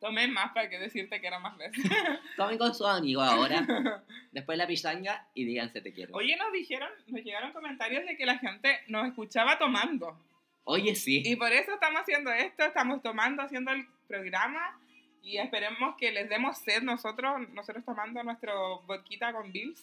[0.00, 1.82] Tomen más para que decirte que era más veces.
[2.36, 3.64] Tomen con sus amigos ahora,
[4.32, 6.14] después de la pichanga y díganse te quiero.
[6.14, 10.18] Oye, nos dijeron, nos llegaron comentarios de que la gente nos escuchaba tomando.
[10.64, 11.22] Oye, sí.
[11.24, 14.78] Y por eso estamos haciendo esto, estamos tomando, haciendo el programa
[15.22, 19.82] y esperemos que les demos sed nosotros, nosotros tomando nuestro vodka con Bills,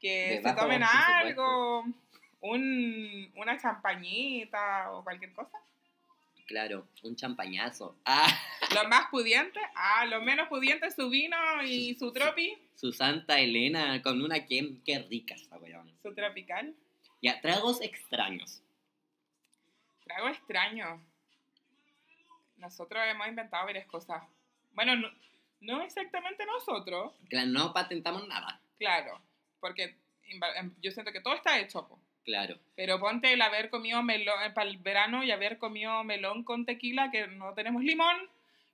[0.00, 1.84] que se tomen algo,
[2.40, 5.58] un, una champañita o cualquier cosa.
[6.46, 7.96] Claro, un champañazo.
[8.04, 8.26] Ah,
[8.74, 14.00] Los más pudientes, ah, los menos pudientes su vino y su tropi, su Santa Elena
[14.02, 15.90] con una qué, qué rica esa weón.
[16.02, 16.74] su tropical.
[17.22, 18.62] Ya, tragos extraños.
[20.10, 21.00] Trago extraño.
[22.56, 24.22] Nosotros hemos inventado varias cosas.
[24.72, 25.08] Bueno, no,
[25.60, 28.60] no exactamente nosotros, Claro, no patentamos nada.
[28.78, 29.20] Claro,
[29.60, 29.96] porque
[30.56, 31.98] em, yo siento que todo está hecho, po.
[32.22, 32.58] Claro.
[32.76, 37.10] pero ponte el haber comido melón para el verano y haber comido melón con tequila,
[37.10, 38.16] que no tenemos limón,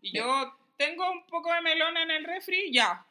[0.02, 3.06] y yo tengo un poco de melón en el refri, ya.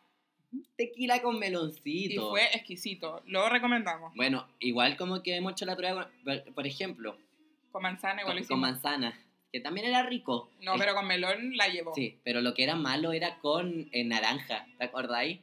[0.75, 2.29] Tequila con Y meloncito.
[2.29, 4.13] fue exquisito, lo recomendamos.
[4.13, 6.09] Bueno, igual como que hemos hecho la prueba,
[6.53, 7.17] por ejemplo,
[7.75, 9.19] Con manzana igual con, con manzana,
[9.51, 10.49] que también era rico.
[10.61, 11.93] No, Es- pero con melón la llevo.
[11.93, 15.41] Sí, pero lo que era malo era con eh, naranja, ¿te acordáis?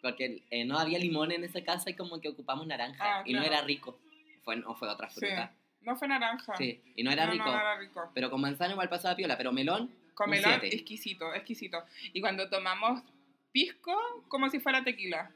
[0.00, 3.32] Porque eh, no había limón en esa casa y como que ocupamos naranja Ah, y
[3.32, 3.98] no era rico.
[4.44, 5.52] Fue, no fue otra Sí, fruta.
[5.80, 6.54] No fue naranja.
[6.56, 7.46] Sí, y no era No, rico.
[7.46, 8.10] No, no era rico.
[8.14, 10.72] Pero con manzana igual pasaba piola, pero melón, Con melón, siete.
[10.76, 11.82] exquisito, exquisito.
[12.12, 13.02] Y cuando tomamos
[13.50, 13.92] pisco,
[14.28, 15.32] como si fuera tequila,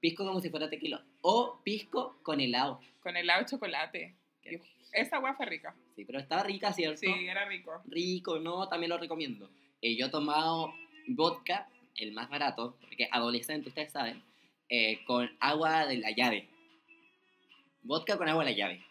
[0.00, 1.00] pisco como si fuera tequila.
[1.20, 2.80] O pisco con helado.
[3.04, 4.16] con helado de chocolate.
[4.42, 4.60] Qué
[4.92, 5.74] Esa agua fue rica.
[5.94, 6.98] Sí, pero estaba rica, ¿cierto?
[6.98, 7.82] Sí, era rico.
[7.86, 9.50] Rico, no, también lo recomiendo.
[9.82, 10.74] Eh, yo he tomado
[11.08, 14.22] vodka, el más barato, porque adolescente, ustedes saben,
[14.68, 16.48] eh, con agua de la llave.
[17.82, 18.84] Vodka con agua de la llave.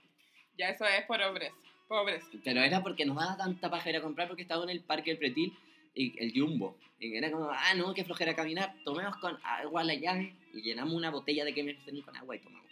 [0.57, 1.51] Ya eso es por obres.
[1.87, 2.23] Pobres.
[2.43, 5.11] Pero era porque nos daba tanta paja ir a comprar porque estaba en el parque
[5.11, 5.57] del Pretil
[5.93, 6.77] y el Jumbo.
[6.99, 8.73] Y era como, ah, no, qué flojera caminar.
[8.83, 12.66] Tomemos con agua la llave y llenamos una botella de Kemersen con agua y tomamos.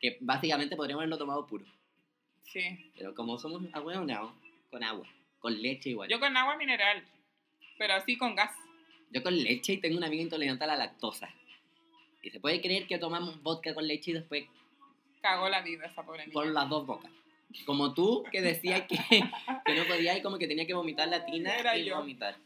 [0.00, 1.64] Que básicamente podríamos haberlo tomado puro.
[2.42, 2.90] Sí.
[2.96, 4.32] Pero como somos ahueonados,
[4.70, 5.06] con agua.
[5.40, 6.08] Con leche igual.
[6.08, 7.04] Yo con agua mineral,
[7.78, 8.52] pero así con gas.
[9.10, 11.28] Yo con leche y tengo una amiga intolerante a la lactosa.
[12.22, 14.44] Y se puede creer que tomamos vodka con leche y después
[15.22, 16.32] Cagó la vida esa pobre niña.
[16.32, 17.10] por las dos bocas.
[17.64, 18.96] Como tú, que decías que,
[19.66, 21.96] que no podía y como que tenía que vomitar la tina Era y yo.
[21.96, 22.36] vomitar.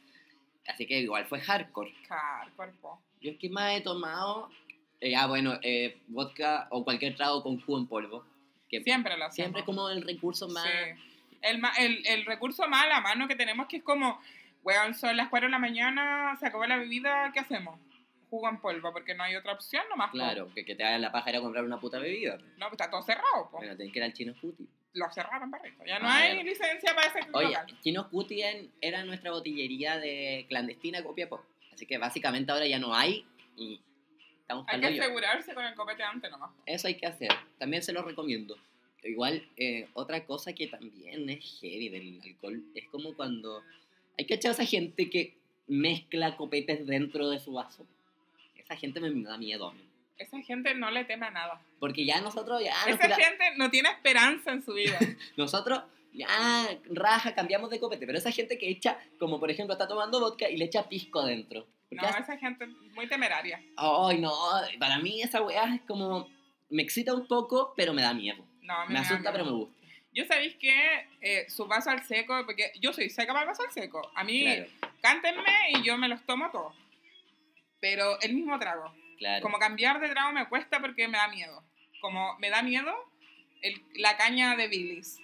[0.66, 1.92] Así que igual fue hardcore.
[2.08, 3.00] Car, cuerpo.
[3.20, 4.48] Yo es que más he tomado,
[5.02, 8.24] eh, ah bueno, eh, vodka o cualquier trago con jugo en polvo.
[8.70, 9.34] Que Siempre lo hacemos.
[9.34, 10.64] siempre es como el recurso más...
[10.64, 11.02] Sí.
[11.42, 14.20] El, el, el recurso más a la mano que tenemos que es como,
[14.62, 17.78] weón, son las 4 de la mañana, se acabó la bebida, ¿qué hacemos?
[18.30, 20.12] Jugo en polvo, porque no hay otra opción nomás.
[20.12, 22.38] Claro, que, que te haga la paja ir a comprar una puta bebida.
[22.58, 23.58] No, pues está todo cerrado, po.
[23.58, 24.66] Bueno, tenés que ir al chino Cuti.
[24.94, 25.84] Lo cerraron, perrito.
[25.84, 27.66] Ya no Ah, hay licencia para ese Oye, local.
[27.82, 28.40] Chino Cuti
[28.80, 31.44] era nuestra botillería de clandestina Copiapó.
[31.74, 33.80] Así que básicamente ahora ya no hay y
[34.66, 36.50] Hay que asegurarse con el copete antes nomás.
[36.66, 37.30] Eso hay que hacer.
[37.58, 38.56] También se lo recomiendo.
[39.04, 43.62] Igual, eh, otra cosa que también es heavy del alcohol es como cuando
[44.18, 45.34] hay que echar a esa gente que
[45.66, 47.86] mezcla copetes dentro de su vaso.
[48.56, 49.74] Esa gente me da miedo.
[50.18, 51.60] Esa gente no le teme a nada.
[51.80, 54.98] Porque ya nosotros, ya nos, Esa cura- gente no tiene esperanza en su vida.
[55.36, 56.28] nosotros, ya
[56.90, 58.06] raja, cambiamos de copete.
[58.06, 61.20] Pero esa gente que echa, como por ejemplo, está tomando vodka y le echa pisco
[61.20, 61.66] adentro.
[61.94, 63.60] No, esa gente es muy temeraria.
[63.76, 64.32] Ay, no,
[64.78, 66.28] para mí esa weá es como,
[66.70, 68.44] me excita un poco, pero me da miedo.
[68.62, 69.32] No, a mí Me asusta, miedo.
[69.32, 69.78] pero me gusta.
[70.14, 73.62] Yo sabéis que eh, su vaso al seco, porque yo soy seca para el vaso
[73.62, 74.10] al seco.
[74.14, 74.66] A mí, Claro,
[75.00, 76.74] cántenme y yo me los tomo todos.
[77.80, 78.92] Pero el mismo trago.
[79.18, 79.42] claro.
[79.42, 81.62] Como cambiar de trago me cuesta porque me da miedo.
[82.00, 82.92] Como me da miedo
[83.62, 85.18] el- la caña de Billis.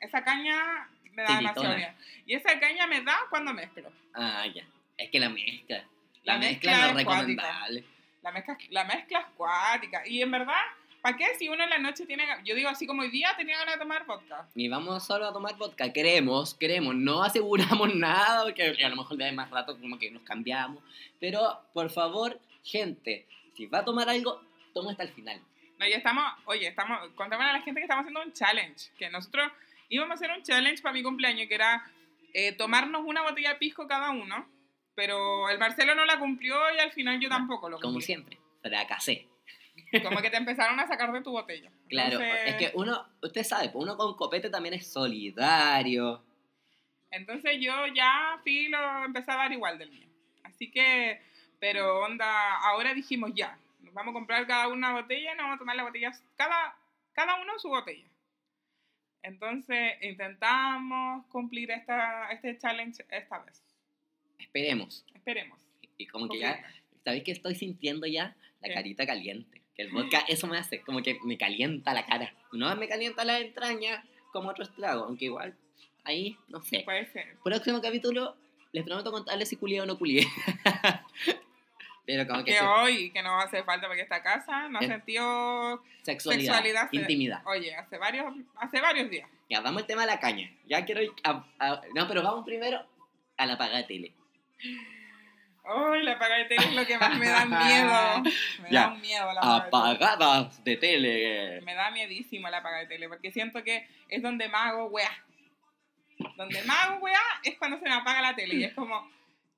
[0.00, 1.92] Esa caña me da demasiado miedo.
[2.26, 3.90] Y esa caña me da cuando mezclo.
[4.14, 4.64] Ah, ya.
[4.96, 5.84] Es que la mezcla.
[6.24, 7.84] La, La mezcla, mezcla no es recomendable.
[8.22, 10.06] La mezcla, la mezcla es cuática.
[10.06, 10.60] Y en verdad,
[11.00, 12.24] ¿para qué si uno en la noche tiene...
[12.44, 14.46] Yo digo así como hoy día tenía ganas de tomar vodka.
[14.54, 15.92] Ni vamos solo a tomar vodka.
[15.92, 16.94] Queremos, queremos.
[16.94, 20.82] No aseguramos nada, porque a lo mejor de más rato como que nos cambiamos.
[21.18, 24.42] Pero, por favor, gente, si va a tomar algo,
[24.74, 25.40] toma hasta el final.
[25.78, 29.08] No, ya estamos, oye, estamos, contémosle a la gente que estamos haciendo un challenge, que
[29.08, 29.50] nosotros
[29.88, 31.90] íbamos a hacer un challenge para mi cumpleaños, que era
[32.34, 34.46] eh, tomarnos una botella de pisco cada uno,
[34.94, 38.06] pero el Marcelo no la cumplió y al final yo tampoco lo Como cumplí.
[38.06, 38.38] siempre.
[38.62, 39.26] Fracasé.
[40.02, 41.70] Como que te empezaron a sacar de tu botella.
[41.88, 46.22] Claro, Entonces- es que uno, usted sabe, pues uno con copete también es solidario.
[47.10, 50.06] Entonces yo ya fui lo empecé a dar igual del mío.
[50.44, 51.20] Así que,
[51.58, 55.56] pero onda, ahora dijimos ya, nos vamos a comprar cada una botella y nos vamos
[55.56, 56.76] a tomar la botella, cada,
[57.12, 58.06] cada uno su botella.
[59.22, 63.62] Entonces intentamos cumplir esta, este challenge esta vez.
[64.40, 65.04] Esperemos.
[65.14, 65.58] Esperemos.
[65.98, 66.62] Y como que ya,
[67.04, 68.36] ¿sabéis que estoy sintiendo ya?
[68.60, 68.74] La ¿Qué?
[68.74, 69.60] carita caliente.
[69.74, 72.34] Que el vodka, eso me hace, como que me calienta la cara.
[72.52, 75.56] No me calienta la entraña como otros tragos, aunque igual,
[76.04, 76.80] ahí, no sé.
[76.84, 77.36] Puede ser.
[77.42, 78.36] Próximo capítulo,
[78.72, 80.26] les prometo contarles si culié o no culié.
[82.06, 84.82] Pero como que Que se- hoy, que nos hace falta porque esta casa no ha
[84.82, 86.90] sentido sexualidad, sexualidad.
[86.90, 87.42] se- intimidad.
[87.46, 89.28] Oye, hace varios, hace varios días.
[89.48, 90.50] Ya, vamos al tema de la caña.
[90.66, 92.84] Ya quiero ir a- a- No, pero vamos primero
[93.36, 94.12] a la paga de tele.
[95.62, 98.22] Uy, la paga de tele es lo que más me da miedo.
[98.62, 98.80] Me Ya.
[98.82, 99.76] da un miedo la paga de tele.
[100.06, 101.60] Apagadas de tele.
[101.62, 105.10] Me da miedísimo la paga de tele, porque siento que es donde más hago weá.
[106.36, 109.08] Donde más hago weá es cuando se me apaga la tele y es como,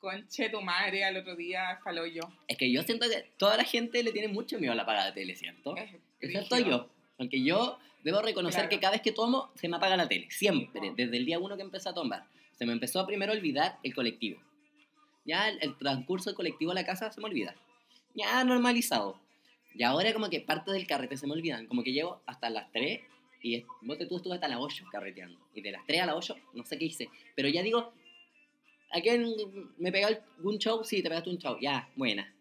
[0.00, 2.22] conche tu madre, al otro día faló yo.
[2.48, 5.06] Es que yo siento que toda la gente le tiene mucho miedo a la paga
[5.06, 5.76] de tele, ¿cierto?
[5.76, 6.90] Es Excepto yo.
[7.16, 8.68] Porque yo debo reconocer Claro.
[8.70, 10.28] que cada vez que tomo, se me apaga la tele.
[10.30, 10.92] Siempre.
[10.96, 12.24] Desde el día uno que empecé a tomar.
[12.58, 14.40] Se me empezó a primero olvidar el colectivo.
[15.24, 17.54] Ya el, el transcurso colectivo a la casa se me olvida.
[18.14, 19.20] Ya normalizado.
[19.74, 21.66] Y ahora como que parte del carrete se me olvidan.
[21.66, 23.00] Como que llego hasta las 3
[23.42, 25.38] y vos te tú estuve hasta las 8 carreteando.
[25.54, 27.10] Y de las 3 a las 8 no sé qué hice.
[27.34, 27.92] Pero ya digo,
[28.90, 29.34] ¿a quién
[29.78, 30.84] me pegó algún show?
[30.84, 31.58] Sí, te pegaste un show.
[31.60, 32.32] Ya, buena.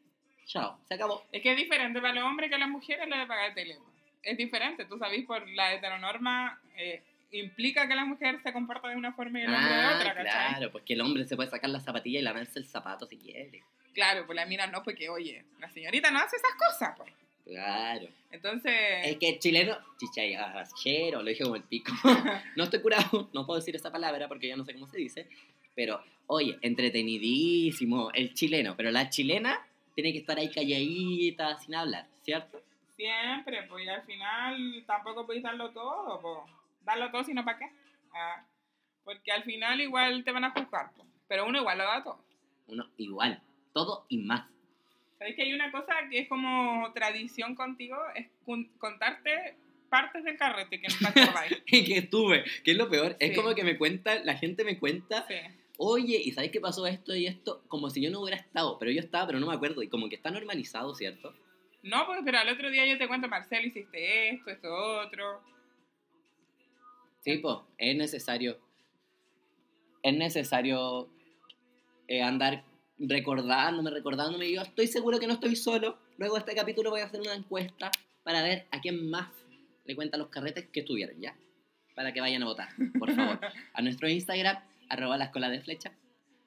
[0.45, 1.23] Chao, se acabó.
[1.31, 3.77] Es que es diferente para los hombres que las mujeres lo de pagar de tele.
[4.23, 8.95] Es diferente, tú sabes, por la heteronorma eh, implica que la mujer se comporta de
[8.95, 10.49] una forma y el hombre de Ah, otra, ¿cachai?
[10.49, 13.17] claro, pues que el hombre se puede sacar la zapatilla y lavarse el zapato si
[13.17, 13.63] quiere.
[13.93, 17.11] Claro, pues la mina no, porque oye, la señorita no hace esas cosas, pues.
[17.45, 18.07] Claro.
[18.31, 21.91] Entonces, Es que el chileno, chichayachero, lo dije como el pico.
[22.55, 25.27] no estoy curado, no puedo decir esa palabra porque ya no sé cómo se dice.
[25.75, 28.75] Pero, oye, entretenidísimo el chileno.
[28.77, 29.59] Pero la chilena
[29.95, 32.61] tiene que estar ahí calladita, sin hablar, ¿cierto?
[32.95, 36.60] siempre, pues y al final tampoco podéis darlo todo, pues.
[36.91, 37.65] Darlo todo, sino para qué.
[38.13, 38.45] Ah,
[39.03, 41.05] porque al final igual te van a juzgar, po.
[41.27, 42.23] pero uno igual lo da todo.
[42.67, 43.41] Uno igual,
[43.73, 44.47] todo y más.
[45.17, 47.97] ¿Sabes que hay una cosa que es como tradición contigo?
[48.15, 49.55] Es con- contarte
[49.89, 51.61] partes del carrete que no te acordáis.
[51.67, 53.15] que estuve, que es lo peor.
[53.19, 53.35] Es Sí.
[53.35, 55.35] como que me cuenta, la gente me cuenta, Sí.
[55.77, 57.63] oye, ¿y sabes qué pasó esto y esto?
[57.67, 59.83] Como si yo no hubiera estado, pero yo estaba, pero no me acuerdo.
[59.83, 61.33] Y como que está normalizado, ¿cierto?
[61.83, 65.41] No, pues, pero al otro día yo te cuento, Marcelo, hiciste esto, esto, otro.
[67.21, 68.59] Sí, pues, es necesario.
[70.03, 71.09] Es necesario
[72.07, 72.63] eh, andar
[72.97, 74.47] recordándome, recordándome.
[74.47, 75.97] Y yo estoy seguro que no estoy solo.
[76.17, 77.91] Luego de este capítulo voy a hacer una encuesta
[78.23, 79.29] para ver a quién más
[79.85, 81.35] le cuentan los carretes que estuvieron, ¿ya?
[81.95, 83.39] Para que vayan a votar, por favor.
[83.73, 84.57] A nuestro Instagram,
[84.89, 85.91] arroba la escuela de flecha.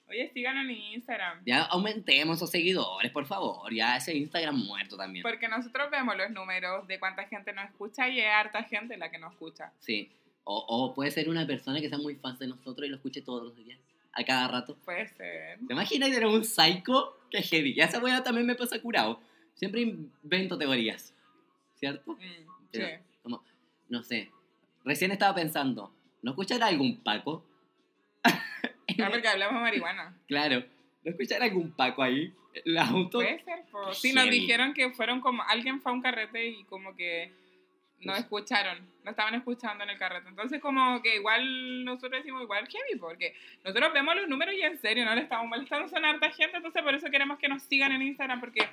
[0.09, 1.43] Oye, síganos en Instagram.
[1.45, 3.73] Ya aumentemos esos seguidores, por favor.
[3.73, 5.23] Ya ese Instagram muerto también.
[5.23, 9.11] Porque nosotros vemos los números de cuánta gente nos escucha y es harta gente la
[9.11, 9.73] que nos escucha.
[9.81, 10.11] Sí.
[10.45, 13.23] O, o puede ser una persona que sea muy fan de nosotros y lo escuche
[13.23, 13.79] todos los días,
[14.13, 14.77] a cada rato.
[14.85, 15.59] Puede ser.
[15.67, 17.19] ¿Te imaginas tener un psycho?
[17.31, 17.75] Que heavy.
[17.75, 19.21] Ya esa weá también me pasa curado.
[19.55, 21.15] Siempre invento teorías.
[21.77, 22.13] ¿Cierto?
[22.13, 22.47] Mm, sí.
[22.73, 23.43] Pero- Como,
[23.89, 24.31] no sé.
[24.85, 25.91] Recién estaba pensando,
[26.23, 27.45] ¿no escuchará algún Paco?
[28.97, 30.17] Ah, porque hablamos de marihuana.
[30.29, 30.63] Claro.
[31.03, 32.33] ¿No escuchará algún Paco ahí?
[32.65, 33.19] El auto.
[33.19, 33.65] Puede ser.
[33.73, 33.93] po.
[33.93, 35.43] Sí, nos dijeron que fueron como.
[35.43, 37.33] Alguien fue a un carrete y como que
[38.13, 38.79] Pues- escucharon.
[39.05, 40.29] Nos estaban escuchando en el carrete.
[40.29, 44.79] Entonces, como que igual nosotros decimos igual heavy, porque nosotros vemos los números y en
[44.81, 46.57] serio no le estamos molestando son harta gente.
[46.57, 48.67] Entonces, por eso queremos que nos sigan en Instagram, porque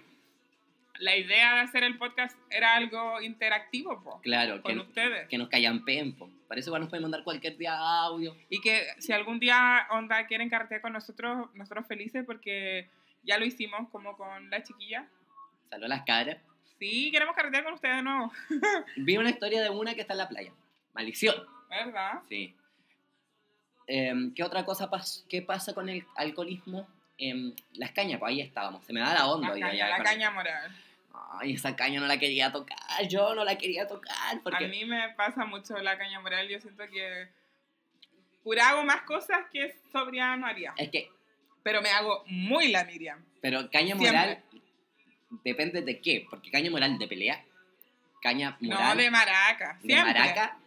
[1.00, 5.28] la idea de hacer el podcast era algo interactivo, po, Claro, con que, ustedes.
[5.28, 6.30] que nos callan pempo.
[6.48, 8.36] Para eso igual nos pueden mandar cualquier día audio.
[8.50, 12.88] Y que si algún día onda quieren carretear con nosotros, nosotros felices porque
[13.24, 15.08] ya lo hicimos como con la chiquilla.
[15.70, 16.38] Salud a las caras.
[16.82, 18.32] Sí, queremos carretear con ustedes de nuevo,
[18.98, 20.52] Vi una historia de una que está en la playa.
[20.94, 21.36] Maldición.
[21.70, 22.24] ¿verdad?
[22.28, 22.56] Sí.
[23.86, 26.88] Em, ¿Qué otra cosa pas qué pasa con el alcoholismo?
[27.20, 28.84] Em, las cañas, pues ahí estábamos.
[28.84, 29.50] Se me da la onda.
[29.50, 30.76] La hoy caña, la caña moral.
[31.40, 32.80] Ay, esa caña no la quería tocar.
[33.08, 34.42] Yo no la quería tocar.
[34.42, 34.66] Porque...
[34.66, 36.48] A mí me pasa mucho la caña moral.
[36.50, 37.30] Yo siento que
[38.60, 40.74] hago más cosas que sobria no haría.
[40.78, 41.12] Es que,
[41.62, 43.24] Pero me hago muy la Miriam.
[43.40, 44.42] pero caña Siempre.
[45.44, 46.26] Depende de qué.
[46.30, 47.44] Porque caña moral de pelea,
[48.22, 49.80] caña moral no de maraca.
[49.82, 50.14] de Siempre.
[50.14, 50.58] maraca,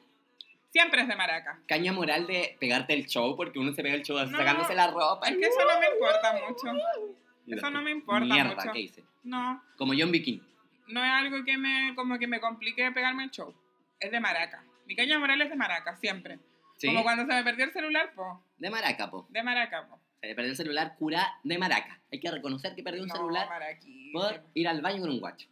[0.71, 1.61] Siempre es de maraca.
[1.69, 4.89] caña moral de pegarte el show porque uno se pega el show No, sacándose la
[4.89, 5.29] ropa.
[5.29, 7.17] Es que eso no me importa mucho.
[7.47, 8.73] Eso no me importa Mierda, mucho.
[8.73, 9.05] ¿qué hice?
[9.23, 10.43] No, Como John Bikini.
[10.89, 13.55] no es algo que me, como que me complique pegarme el show.
[14.01, 14.65] Es de maraca.
[14.87, 16.39] Mi caña moral es de maraca, siempre.
[16.77, 16.89] ¿Sí?
[16.89, 19.27] Como cuando se me perdió el celular, pues, De maraca, po.
[19.31, 19.99] de maraca, po.
[20.35, 22.01] Perdió el celular cura de maraca.
[22.13, 24.21] Hay que reconocer que perdió un No, celular maraquísimo.
[24.21, 25.49] por ir al baño con un guacho.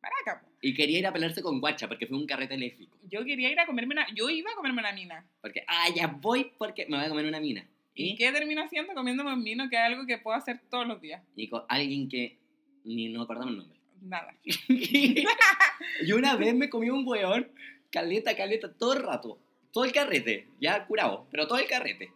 [0.00, 0.48] Maraca, po.
[0.62, 2.96] Y quería ir a pelearse con guacha porque fue un carrete lésbico.
[3.10, 4.06] Yo quería ir a comerme una...
[4.14, 5.26] Yo iba a comerme una mina.
[5.40, 7.66] Porque, ah, ya voy porque me voy a comer una mina.
[7.94, 8.16] ¿Y ¿Y?
[8.16, 8.94] qué termino haciendo?
[8.94, 11.22] Comiéndome un vino, que es algo que puedo hacer todos los días.
[11.34, 12.38] Y con alguien que
[12.84, 13.78] ni no acordamos el nombre.
[14.00, 14.34] Nada.
[14.44, 17.50] y una vez me comí un weón,
[17.90, 19.38] caleta, caleta, todo el rato.
[19.72, 22.10] Todo el carrete, ya curado, pero todo el carrete.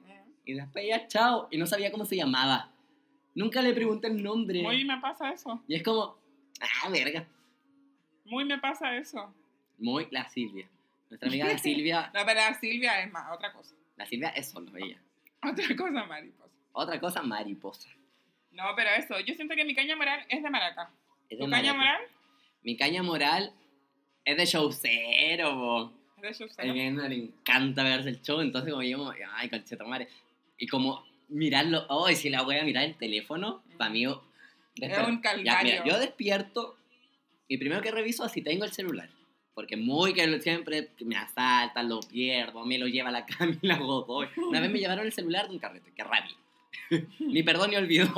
[0.45, 1.49] Y después ya, chao.
[1.51, 2.71] Y no sabía cómo se llamaba.
[3.35, 4.63] Nunca le pregunté el nombre.
[4.63, 5.63] Muy me pasa eso.
[5.67, 6.17] Y es como,
[6.61, 7.27] ah, verga.
[8.25, 9.35] Muy me pasa eso.
[9.79, 10.69] Muy la Silvia.
[11.09, 12.11] Nuestra amiga la Silvia.
[12.15, 13.75] No, pero la Silvia es más, otra cosa.
[13.97, 14.99] La Silvia es solo ella.
[15.43, 16.55] Otra cosa, mariposa.
[16.73, 17.89] Otra cosa, mariposa.
[18.53, 20.91] No, pero eso, yo siento que mi caña moral es de maraca.
[21.29, 22.01] Es de ¿Tu caña moral?
[22.63, 23.53] Mi caña moral
[24.25, 25.93] es de showcero, po.
[26.17, 26.73] Es de A Shusero.
[26.75, 30.09] mí no le encanta verse el show, entonces como yo, ay, concheta madre.
[30.63, 34.05] Y como mirarlo, oh, y si la voy a mirar el teléfono, para mí...
[34.05, 34.13] Es
[34.77, 35.85] desper- un Ya, mira, calvario.
[35.85, 36.77] yo despierto
[37.49, 39.11] y primero que reviso si tengo el celular.
[39.55, 44.29] Porque muy que siempre me asaltan, lo pierdo, me lo lleva la Camila Godoy.
[44.37, 46.37] Una vez me llevaron el celular de un carrete, qué rabia.
[47.19, 48.09] ni perdón ni olvido.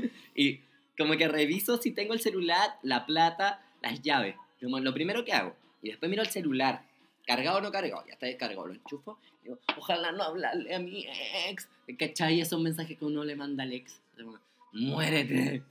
[0.36, 0.60] y
[0.96, 4.36] como que reviso si tengo el celular, la plata, las llaves.
[4.60, 5.56] Lo primero que hago.
[5.82, 6.84] Y después miro el celular,
[7.26, 8.04] cargado o no cargado.
[8.06, 9.18] Ya está descargado, lo enchufo.
[9.76, 11.06] Ojalá no hablarle a mi
[11.48, 11.68] ex.
[11.98, 12.40] ¿Cachai?
[12.40, 14.00] Esos mensajes que uno le manda al ex.
[14.72, 15.62] Muérete,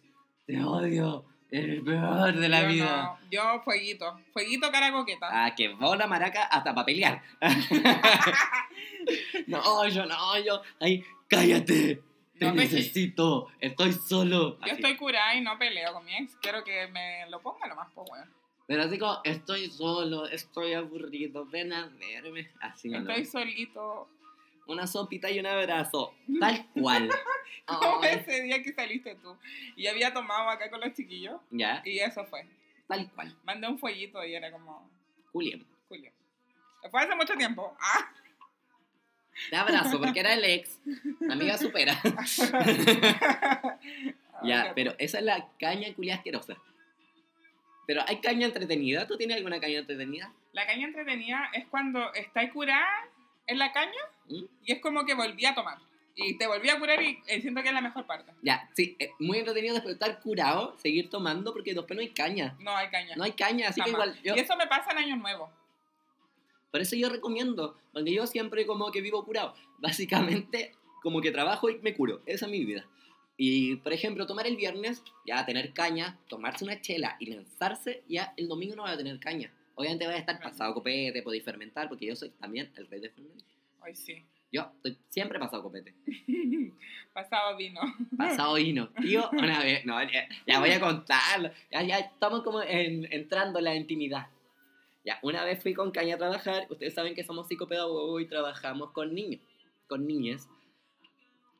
[0.45, 3.19] te odio, el peor de la Yo vida.
[3.21, 4.19] no, yo fueguito.
[4.33, 5.27] Fueguito cara coqueta.
[5.31, 7.21] Ah, que va la maraca hasta para pelear.
[9.47, 10.61] no, yo no, yo.
[10.79, 12.01] Ay, cállate.
[12.37, 13.47] Te No, necesito.
[13.59, 14.57] Estoy solo.
[14.59, 14.75] Yo Así.
[14.75, 16.35] estoy curada y no peleo con mi ex.
[16.41, 18.25] Quiero que me lo ponga lo más, pues, bueno.
[18.67, 22.51] Pero así como, estoy solo, estoy aburrido, ven a verme.
[22.59, 22.99] Así no.
[22.99, 24.09] Estoy solito.
[24.67, 26.13] Una sopita y un abrazo.
[26.39, 27.09] Tal cual.
[27.65, 29.35] Como Ay, ese día que saliste tú.
[29.75, 31.41] Y había tomado acá con los chiquillos.
[31.49, 32.45] ya, Y eso fue.
[32.87, 33.35] tal cual.
[33.43, 34.89] Mandé un fueguito y era como,
[35.33, 35.65] Julián.
[35.89, 36.11] Julio.
[36.89, 37.75] Fue hace mucho tiempo.
[37.81, 38.09] Ah.
[39.49, 40.79] Te abrazo, porque era el ex.
[41.29, 41.99] Amiga supera.
[44.43, 46.55] ya, pero esa es la caña culia asquerosa.
[47.87, 49.07] Pero hay caña entretenida.
[49.07, 50.31] ¿Tú tienes alguna caña entretenida?
[50.51, 53.07] La caña entretenida es cuando está curada
[53.47, 54.43] en la caña ¿Mm?
[54.65, 55.79] y es como que volví a tomar.
[56.19, 58.33] Y te volví a curar y eh, siento que es la mejor parte.
[58.41, 62.09] Ya, sí, es muy entretenido después de estar curado, seguir tomando, porque después no hay
[62.09, 62.55] caña.
[62.59, 63.15] No hay caña.
[63.15, 64.07] No hay caña, así que Jamás.
[64.07, 64.35] igual yo...
[64.35, 65.51] Y eso me pasa en Año Nuevo.
[66.71, 69.53] Por eso yo recomiendo, porque yo siempre como que vivo curado.
[69.77, 70.73] Básicamente,
[71.03, 72.21] como que trabajo y me curo.
[72.25, 72.85] Esa es mi vida.
[73.37, 78.33] Y, por ejemplo, tomar el viernes, ya tener caña, tomarse una chela y lanzarse, ya
[78.35, 79.51] el domingo no va a tener caña.
[79.75, 83.09] Obviamente va a estar pasado copete, podéis fermentar, porque yo soy también el rey de
[83.11, 83.47] fermentar.
[83.79, 84.23] Hoy sí.
[84.51, 85.93] Yo estoy siempre pasado copete.
[87.13, 87.81] Pasado vino.
[88.17, 88.89] Pasado vino.
[89.01, 91.49] Tío, una vez, no, ya, ya voy a contarlo.
[91.71, 94.27] Ya, ya estamos como en- entrando en la intimidad.
[95.03, 96.67] Ya, una vez fui con Caña a trabajar.
[96.69, 99.41] Ustedes saben que somos psicopedagogos y trabajamos con niños,
[99.87, 100.47] con niñas.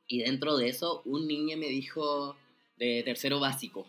[0.08, 2.38] Y dentro de eso, un niño me dijo
[2.78, 3.88] de tercero básico.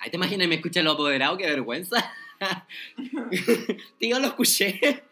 [0.00, 2.12] Ahí te imaginas, me escuché lo apoderado, qué vergüenza.
[3.98, 5.04] Tío, lo escuché.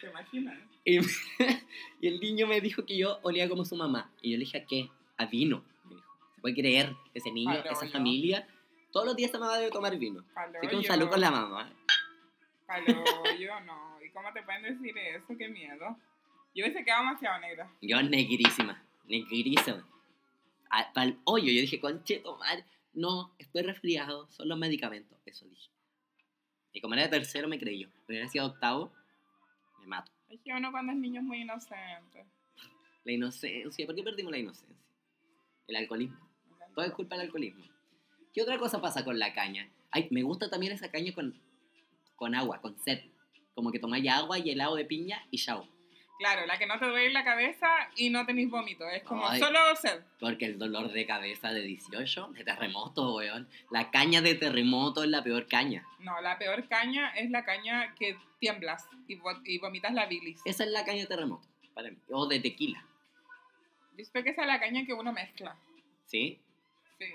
[0.00, 0.58] ¿Te imaginas?
[0.84, 0.98] Y,
[2.00, 4.12] y el niño me dijo que yo olía como su mamá.
[4.20, 4.90] Y yo le dije, ¿a qué?
[5.16, 5.64] A vino.
[5.84, 6.14] Me dijo.
[6.34, 6.94] ¿Se puede creer?
[7.14, 7.92] Ese niño, esa yo.
[7.92, 8.46] familia.
[8.92, 10.24] Todos los días esa mamá debe tomar vino.
[10.34, 11.72] Palo Así que un saludo con la mamá.
[12.66, 12.86] Palo
[13.38, 13.98] yo, no.
[14.04, 15.26] ¿Y cómo te pueden decir eso?
[15.36, 15.96] Qué miedo.
[16.54, 17.70] Yo hubiese quedado demasiado negra.
[17.82, 18.82] Yo negrísima.
[19.08, 19.86] Negrísima.
[20.94, 21.52] Para el hoyo.
[21.52, 22.64] Yo dije, conche, tomar.
[22.92, 24.30] No, estoy resfriado.
[24.30, 25.18] Son los medicamentos.
[25.26, 25.70] Eso dije.
[26.72, 27.88] Y como era de tercero, me creyó.
[28.06, 28.92] Pero hubiera sido octavo,
[29.80, 30.12] me mato.
[30.28, 32.26] Es que uno cuando es niño es muy inocente.
[33.04, 33.86] La inocencia.
[33.86, 34.76] ¿Por qué perdimos la inocencia?
[35.68, 36.18] El alcoholismo.
[36.74, 37.64] Todo es culpa del alcoholismo.
[38.34, 39.70] ¿Qué otra cosa pasa con la caña?
[39.90, 41.40] Ay, me gusta también esa caña con,
[42.16, 43.00] con agua, con sed.
[43.54, 45.66] Como que tomáis agua y helado de piña y chao.
[46.18, 48.88] Claro, la que no te duele la cabeza y no tenéis vómito.
[48.88, 49.38] Es como Ay.
[49.38, 50.02] solo sed.
[50.18, 53.48] Porque el dolor de cabeza de 18, de terremoto, weón.
[53.70, 55.86] La caña de terremoto es la peor caña.
[55.98, 60.40] No, la peor caña es la caña que tiemblas y, vo- y vomitas la bilis.
[60.46, 61.98] Esa es la caña de terremoto, para mí.
[62.10, 62.82] O de tequila,
[63.98, 65.54] Yo que esa es la caña que uno mezcla.
[66.06, 66.38] ¿sí?
[66.98, 67.06] Sí.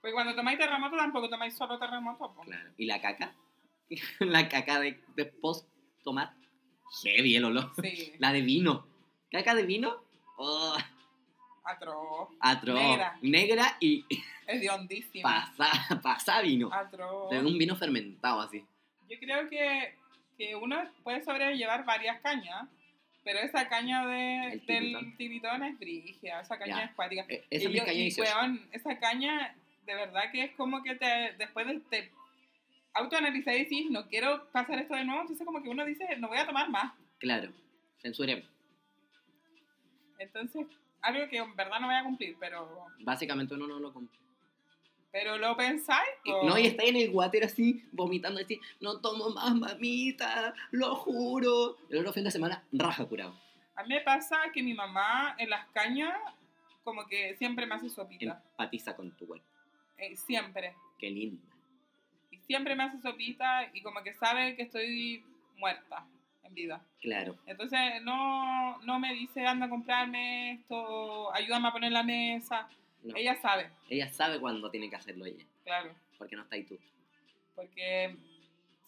[0.00, 2.32] Porque cuando tomáis terremoto tampoco tomáis solo terremoto.
[2.44, 2.70] Claro.
[2.76, 3.32] ¿Y la caca?
[4.20, 5.66] la caca de, de post
[6.04, 6.32] tomar.
[7.02, 7.72] Heavy el olor.
[7.82, 8.12] Sí.
[8.18, 8.86] La de vino.
[9.30, 9.96] ¿Caca de vino?
[10.36, 10.76] Oh,
[11.64, 12.28] Atroz.
[12.40, 12.74] atroz.
[12.80, 13.18] Negra.
[13.22, 14.04] Negra y
[14.46, 15.52] Es de hondísima.
[15.56, 16.70] pasa, pasa vino.
[16.72, 17.30] Atroz.
[17.30, 18.64] De un vino fermentado así.
[19.08, 19.94] Yo creo que,
[20.38, 22.66] que uno puede sobrellevar varias cañas,
[23.24, 25.62] pero esa caña de, El del tiritón.
[25.64, 27.26] es brigia, esa caña es cuática.
[27.28, 28.22] Eh, Esa y yo- caña y, 18.
[28.34, 32.10] weón, esa caña, de verdad que es como que te, después de, te
[32.94, 36.28] autoanalizar y decís, no quiero pasar esto de nuevo, entonces como que uno dice, no
[36.28, 36.92] voy a tomar más.
[37.18, 37.52] Claro.
[38.00, 38.46] Censuremos.
[40.18, 40.66] Entonces,
[41.00, 44.18] algo que en verdad no voy a cumplir, pero, Básicamente uno no lo compra.
[45.12, 46.08] pero lo pensáis.
[46.24, 46.44] Po.
[46.44, 51.76] No, y está en el water así, vomitando así, no tomo más mamita, lo juro.
[51.88, 53.34] El otro fin de semana, raja curado.
[53.76, 56.14] A mí me pasa que mi mamá en las cañas
[56.82, 58.42] como que siempre me hace sopita.
[58.50, 59.46] Empatiza con tu cuerpo.
[59.98, 60.74] Eh, siempre.
[60.98, 61.42] Qué linda.
[62.48, 65.22] Siempre me hace sopita y como que sabe que estoy
[65.56, 66.04] muerta
[66.42, 66.82] en vida.
[67.00, 67.36] Claro.
[67.46, 72.68] Entonces no, no me dice anda a comprarme esto, ayúdame a poner la mesa.
[73.04, 73.14] No.
[73.16, 76.76] Ella sabe, Ella sabe cuándo tiene que hacerlo ella, claro, porque no está ahí tú.
[77.54, 78.16] porque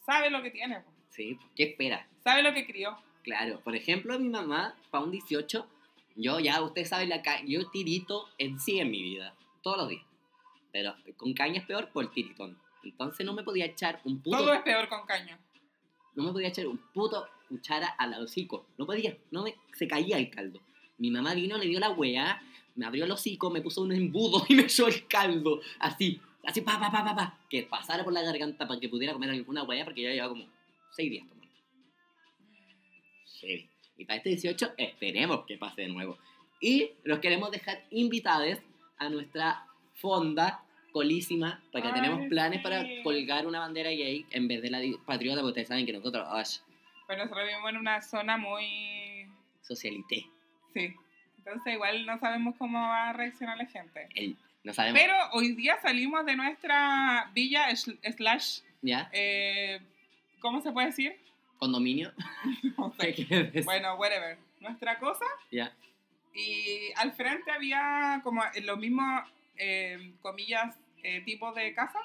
[0.05, 0.81] sabe lo que tiene.
[1.09, 1.37] ¿Sí?
[1.55, 2.05] ¿Qué espera?
[2.23, 2.97] sabe lo que crió.
[3.23, 3.61] Claro.
[3.61, 5.67] Por ejemplo, mi mamá, para un 18,
[6.15, 9.89] yo ya, usted sabe, la ca- yo tirito en sí en mi vida, todos los
[9.89, 10.03] días.
[10.71, 12.57] Pero con caña es peor por tiritón.
[12.83, 14.37] Entonces no me podía echar un puto...
[14.37, 15.39] Todo es peor con caña.
[16.15, 18.67] no me podía echar un puto cuchara al hocico.
[18.77, 20.59] No podía, no me, se caía el caldo.
[20.97, 22.41] Mi mamá vino, le dio la weá,
[22.75, 25.61] me abrió el hocico, me puso un embudo y me echó el caldo.
[25.79, 27.39] Así, así, pa, pa, pa, pa, pa.
[27.49, 30.45] Que pasara por la garganta para que pudiera comer alguna weá porque ya llevaba como
[30.91, 31.51] seis días tomando.
[33.41, 33.69] Heavy.
[33.97, 36.17] Y para este 18 esperemos que pase de nuevo.
[36.59, 38.59] Y los queremos dejar invitados
[38.97, 43.01] a nuestra fonda colísima, porque Ay, tenemos planes para sí.
[43.03, 46.57] colgar una bandera gay en vez de la patriota, porque ustedes saben que nosotros, ash,
[47.07, 49.27] Pero nosotros vivimos en una zona muy...
[49.61, 50.25] socialité.
[50.73, 50.93] Sí.
[51.37, 54.07] Entonces igual no sabemos cómo va a reaccionar la gente.
[54.15, 54.99] El, no sabemos.
[55.01, 59.09] Pero hoy día salimos de nuestra villa sl- slash, ¿Ya?
[59.11, 59.79] eh,
[60.39, 61.15] ¿cómo se puede decir?
[61.57, 62.11] ¿Condominio?
[62.77, 63.43] No ¿Qué sé.
[63.43, 63.63] decir?
[63.65, 64.37] Bueno, whatever.
[64.59, 65.25] Nuestra cosa.
[65.51, 65.73] ¿Ya?
[66.33, 69.23] Y al frente había como los mismos,
[69.57, 71.99] eh, comillas, eh, tipos de casa,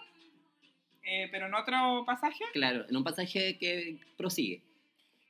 [1.03, 2.45] eh, pero en otro pasaje.
[2.53, 4.63] Claro, en un pasaje que prosigue.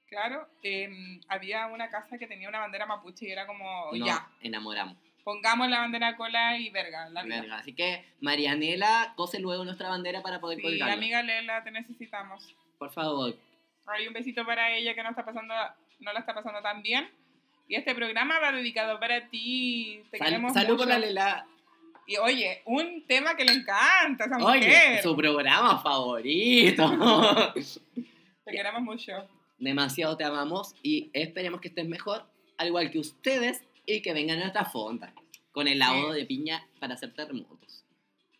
[0.08, 4.28] Claro, em, había una casa que tenía una bandera mapuche y era como, Nos ya,
[4.40, 4.96] enamoramos.
[5.24, 7.40] pongamos la bandera cola y verga, la vida.
[7.40, 7.56] Verga.
[7.58, 10.94] Así que, Marianela, cose luego nuestra bandera para poder Sí, colgarla.
[10.94, 12.54] amiga Lela, te necesitamos.
[12.78, 13.36] Por favor.
[13.86, 15.54] Hay un besito para ella que no está pasando,
[16.00, 17.08] no la está pasando tan bien.
[17.68, 20.02] Y este programa va dedicado para ti.
[20.12, 20.88] Te Sal- queremos salud por mucho.
[20.88, 21.46] la Lela.
[22.06, 25.02] Y oye, un tema que le encanta a esa Oye, mujer.
[25.02, 27.52] su programa favorito.
[28.44, 29.12] Te queremos mucho.
[29.58, 32.24] Demasiado te amamos y esperemos que estés mejor,
[32.58, 35.12] al igual que ustedes, y que vengan a nuestra fonda
[35.52, 37.84] con el lavado de piña para hacer terremotos.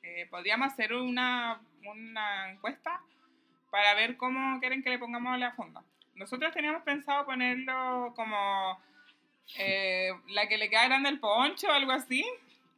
[0.03, 3.01] Eh, podríamos hacer una, una encuesta
[3.71, 5.83] para ver cómo quieren que le pongamos la fonda.
[6.15, 8.79] Nosotros teníamos pensado ponerlo como
[9.59, 12.25] eh, la que le queda grande el poncho o algo así,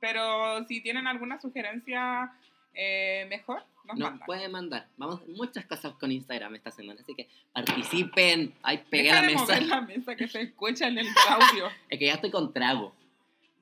[0.00, 2.32] pero si tienen alguna sugerencia
[2.74, 4.26] eh, mejor, nos Nos mandan.
[4.26, 4.86] pueden mandar.
[4.98, 8.54] Vamos muchas cosas con Instagram esta semana, así que participen.
[8.62, 9.42] Ay, pegué Deja la de mesa.
[9.44, 11.68] mover la mesa que se escucha en el audio.
[11.88, 12.94] Es que ya estoy con trago.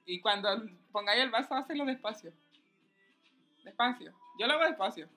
[0.05, 0.49] Y cuando
[0.93, 2.33] pongáis el vaso, hazlo despacio.
[3.65, 4.13] Despacio.
[4.39, 5.09] Yo lo hago despacio.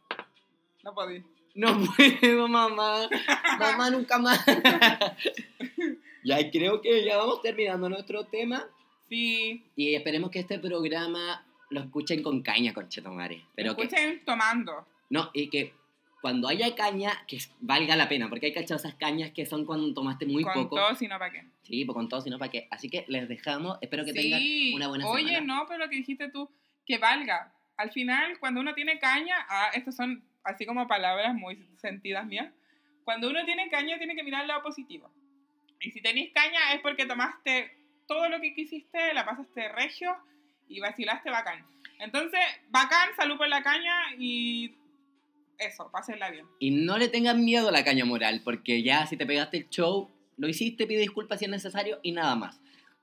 [0.83, 1.23] No podéis.
[1.55, 1.75] No
[2.21, 3.09] puedo, mamá.
[3.59, 4.43] Mamá, nunca más.
[6.23, 8.65] ya creo que ya vamos terminando nuestro tema.
[9.09, 13.43] Sí, Y esperemos que este programa lo escuchen con caña, conchetomare.
[13.55, 14.85] Pero que, escuchen tomando.
[15.09, 15.73] no, y que
[16.21, 19.93] cuando haya caña, que valga la pena, porque hay cachado esas cañas que son cuando
[19.93, 20.75] tomaste muy con poco.
[20.75, 21.43] todo, sino para qué.
[21.63, 22.67] Sí, pues con todo, sino para qué.
[22.71, 23.77] Así que les dejamos.
[23.81, 24.21] Espero que Sí.
[24.21, 24.41] tengan
[24.75, 25.55] una buena Oye, semana.
[25.61, 26.49] no, pero lo que dijiste tú,
[26.85, 27.53] que valga.
[27.77, 32.51] Al final, cuando uno tiene caña, ah, estas son así como palabras muy sentidas mías.
[33.05, 35.09] Cuando uno tiene caña, tiene que mirar el lado positivo.
[35.79, 37.71] Y si tenéis caña es porque tomaste
[38.09, 40.17] todo lo que quisiste, la pasaste regio
[40.67, 41.63] y vacilaste bacán.
[41.99, 42.39] Entonces,
[42.69, 44.75] bacán, salud por la caña y
[45.59, 46.47] eso, pásenla bien.
[46.57, 49.69] Y no le tengan miedo a la caña moral, porque ya si te pegaste el
[49.69, 52.59] show, lo hiciste, pide disculpas si es necesario y nada más.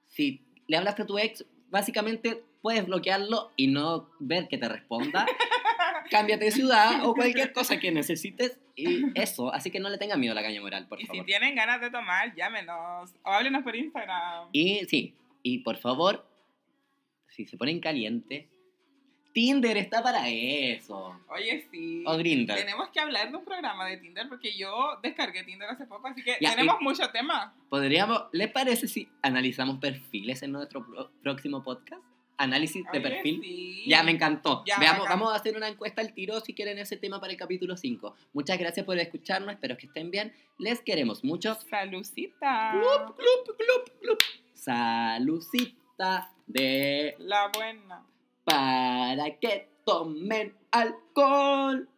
[0.09, 5.25] Si le hablaste a tu ex, básicamente puedes bloquearlo y no ver que te responda.
[6.11, 9.53] Cámbiate de ciudad o cualquier cosa que necesites y eso.
[9.53, 11.25] Así que no le tengan miedo a la caña moral, por y si favor.
[11.27, 14.49] tienen ganas de tomar, llámenos o háblenos por Instagram.
[14.53, 16.27] Y sí, y por favor,
[17.29, 18.49] si se ponen caliente,
[19.33, 21.21] Tinder está para eso.
[21.29, 22.03] Oye, sí.
[22.07, 22.55] O Grindr.
[22.55, 26.23] Tenemos que hablar de un programa de Tinder porque yo descargué Tinder hace poco, así
[26.23, 27.55] que Ya, tenemos y- mucho tema.
[27.69, 32.03] Podríamos, ¿les parece si analizamos perfiles en nuestro pro- próximo podcast?
[32.39, 33.41] Análisis de perfil.
[33.43, 33.85] sí.
[33.87, 34.63] Ya me encantó.
[34.67, 35.19] Ya, Veamos, bacán.
[35.21, 38.15] vamos a hacer una encuesta al tiro si quieren ese tema para el capítulo 5.
[38.33, 40.33] Muchas gracias por escucharnos, espero que estén bien.
[40.59, 41.55] Les queremos mucho.
[41.71, 42.73] Salucita.
[42.73, 44.19] Clup, clup, clup, clup.
[44.55, 48.05] Salucita de La buena.
[48.45, 51.89] para que tomen alcohol.